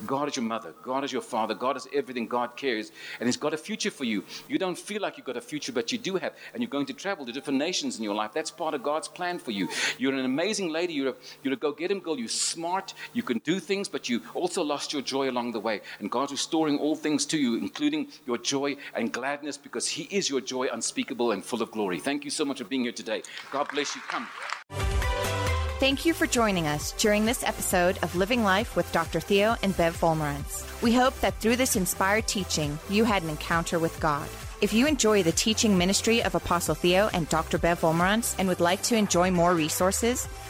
God 0.06 0.28
is 0.28 0.36
your 0.36 0.46
mother, 0.46 0.74
God 0.84 1.04
is 1.04 1.12
your 1.12 1.22
father, 1.22 1.54
God 1.54 1.78
is 1.78 1.88
everything, 1.94 2.28
God 2.28 2.58
cares, 2.58 2.92
and 3.20 3.28
He's 3.28 3.38
got 3.38 3.54
a 3.54 3.58
future 3.58 3.92
for 3.92 4.04
you. 4.04 4.24
You 4.50 4.58
don't 4.58 4.78
feel 4.78 5.02
like 5.02 5.18
you've 5.18 5.26
got 5.26 5.38
a 5.38 5.42
future, 5.42 5.72
but 5.72 5.92
you 5.92 5.98
do 5.98 6.16
have, 6.16 6.34
and 6.54 6.62
you're 6.62 6.70
going 6.70 6.88
to 6.88 6.94
travel 6.94 7.26
to 7.26 7.32
different 7.32 7.60
nations 7.60 7.98
in 7.98 8.04
your 8.04 8.16
life. 8.16 8.32
That's 8.34 8.52
part 8.52 8.74
of 8.74 8.84
God's 8.84 9.08
plan 9.08 9.40
for 9.40 9.52
you. 9.52 9.70
You're 9.98 10.14
an 10.14 10.26
amazing 10.26 10.70
lady, 10.70 10.94
you're 10.94 11.10
a, 11.10 11.16
you're 11.44 11.54
a 11.54 11.58
go 11.58 11.72
get 11.72 11.92
him 11.92 12.00
girl, 12.00 12.18
you're 12.18 12.28
smart, 12.28 12.94
you 13.14 13.24
can 13.24 13.40
do 13.40 13.60
things, 13.60 13.88
but 13.88 14.10
you 14.10 14.22
also 14.34 14.64
lost 14.64 14.92
your 14.92 15.02
joy 15.02 15.30
along 15.30 15.52
the 15.52 15.60
way. 15.60 15.82
And 16.00 16.10
God's 16.10 16.32
restoring 16.32 16.80
all 16.80 16.96
things 16.96 17.26
to 17.28 17.38
you, 17.38 17.64
including 17.65 18.08
your 18.30 18.39
joy 18.54 18.69
and 18.93 19.12
gladness, 19.12 19.58
because 19.58 19.86
He 19.88 20.04
is 20.17 20.30
your 20.30 20.41
joy, 20.54 20.65
unspeakable 20.71 21.32
and 21.34 21.43
full 21.43 21.62
of 21.62 21.69
glory. 21.71 21.99
Thank 21.99 22.23
you 22.25 22.32
so 22.39 22.45
much 22.45 22.60
for 22.60 22.69
being 22.73 22.84
here 22.88 22.97
today. 23.04 23.21
God 23.51 23.67
bless 23.73 23.95
you. 23.95 24.01
Come. 24.13 24.28
Thank 25.80 26.06
you 26.06 26.13
for 26.13 26.25
joining 26.25 26.67
us 26.67 26.93
during 26.93 27.25
this 27.25 27.43
episode 27.43 27.97
of 28.01 28.15
Living 28.15 28.43
Life 28.43 28.78
with 28.78 28.89
Dr. 28.93 29.19
Theo 29.19 29.58
and 29.62 29.75
Bev 29.75 29.99
Wolmarans. 29.99 30.63
We 30.82 30.93
hope 30.93 31.19
that 31.19 31.36
through 31.41 31.58
this 31.58 31.75
inspired 31.75 32.28
teaching, 32.28 32.80
you 32.89 33.04
had 33.04 33.23
an 33.23 33.30
encounter 33.30 33.78
with 33.78 33.99
God. 33.99 34.28
If 34.62 34.71
you 34.71 34.88
enjoy 34.88 35.21
the 35.21 35.34
teaching 35.34 35.78
ministry 35.78 36.23
of 36.23 36.34
Apostle 36.34 36.75
Theo 36.75 37.10
and 37.13 37.28
Dr. 37.28 37.58
Bev 37.58 37.82
Wolmarans 37.82 38.36
and 38.39 38.47
would 38.47 38.62
like 38.62 38.82
to 38.84 38.95
enjoy 38.95 39.30
more 39.32 39.54
resources, 39.54 40.30